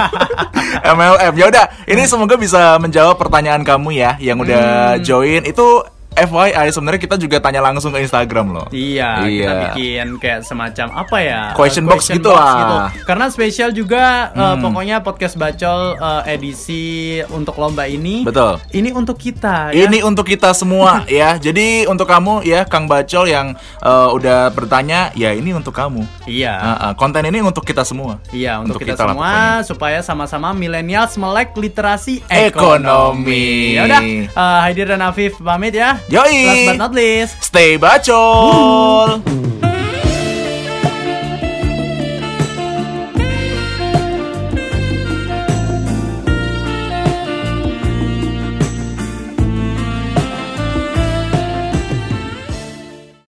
MLM, 0.87 1.33
ya 1.35 1.47
udah. 1.49 1.65
Ini 1.85 2.03
semoga 2.05 2.35
bisa 2.35 2.77
menjawab 2.77 3.17
pertanyaan 3.17 3.63
kamu 3.63 3.89
ya, 3.95 4.11
yang 4.19 4.37
Hmm. 4.37 4.45
udah 4.45 4.65
join. 5.01 5.43
Itu 5.43 5.87
FYI 6.15 6.71
sebenarnya 6.71 7.01
kita 7.01 7.17
juga 7.17 7.37
tanya 7.39 7.61
langsung 7.61 7.91
ke 7.91 7.99
Instagram 7.99 8.47
loh. 8.53 8.67
Iya, 8.71 9.21
kita 9.21 9.29
Iya. 9.29 9.51
bikin 9.69 10.07
kayak 10.17 10.41
semacam 10.43 10.87
apa 10.95 11.17
ya? 11.19 11.41
Question 11.53 11.85
uh, 11.85 11.91
box 11.91 12.01
gitu 12.09 12.31
lah. 12.31 12.95
Karena 13.03 13.27
spesial 13.29 13.71
juga 13.71 14.31
uh, 14.31 14.55
Hmm. 14.55 14.63
pokoknya 14.63 14.97
podcast 15.01 15.35
bacol 15.35 15.97
uh, 15.97 16.23
edisi 16.25 16.85
untuk 17.29 17.57
lomba 17.57 17.85
ini. 17.85 18.23
Betul. 18.23 18.63
Ini 18.71 18.91
untuk 18.91 19.17
kita 19.17 19.75
ya. 19.75 19.87
Ini 19.87 20.01
untuk 20.01 20.25
kita 20.25 20.53
semua 20.53 21.03
ya. 21.11 21.35
Jadi 21.37 21.85
untuk 21.85 22.07
kamu 22.07 22.43
ya 22.43 22.63
Kang 22.65 22.87
Bacol 22.87 23.27
yang 23.27 23.53
eh, 23.81 24.09
udah 24.11 24.49
bertanya, 24.51 25.11
ya 25.13 25.33
ini 25.33 25.51
untuk 25.51 25.73
kamu. 25.73 26.07
Iya. 26.25 26.55
Ah, 26.55 26.77
ah, 26.81 26.93
konten 26.95 27.25
ini 27.25 27.41
untuk 27.41 27.65
kita 27.65 27.83
semua. 27.83 28.23
Iya, 28.31 28.61
untuk, 28.61 28.79
kita, 28.79 28.95
lah 28.95 29.11
semua 29.11 29.27
pokoknya. 29.27 29.67
supaya 29.67 29.99
sama-sama 30.01 30.53
milenials 30.53 31.17
melek 31.17 31.53
literasi 31.55 32.23
Ekonomi. 32.25 32.47
ekonomi. 32.49 33.47
Ya 33.75 33.83
udah, 33.85 34.01
uh, 34.33 34.59
Haidir 34.63 34.87
dan 34.89 35.03
Afif 35.03 35.37
pamit 35.37 35.75
ya. 35.75 35.99
Yoi. 36.09 36.47
Last 36.47 36.67
but 36.67 36.77
not 36.77 36.93
least. 36.93 37.43
Stay 37.43 37.79
bacol. 37.79 39.54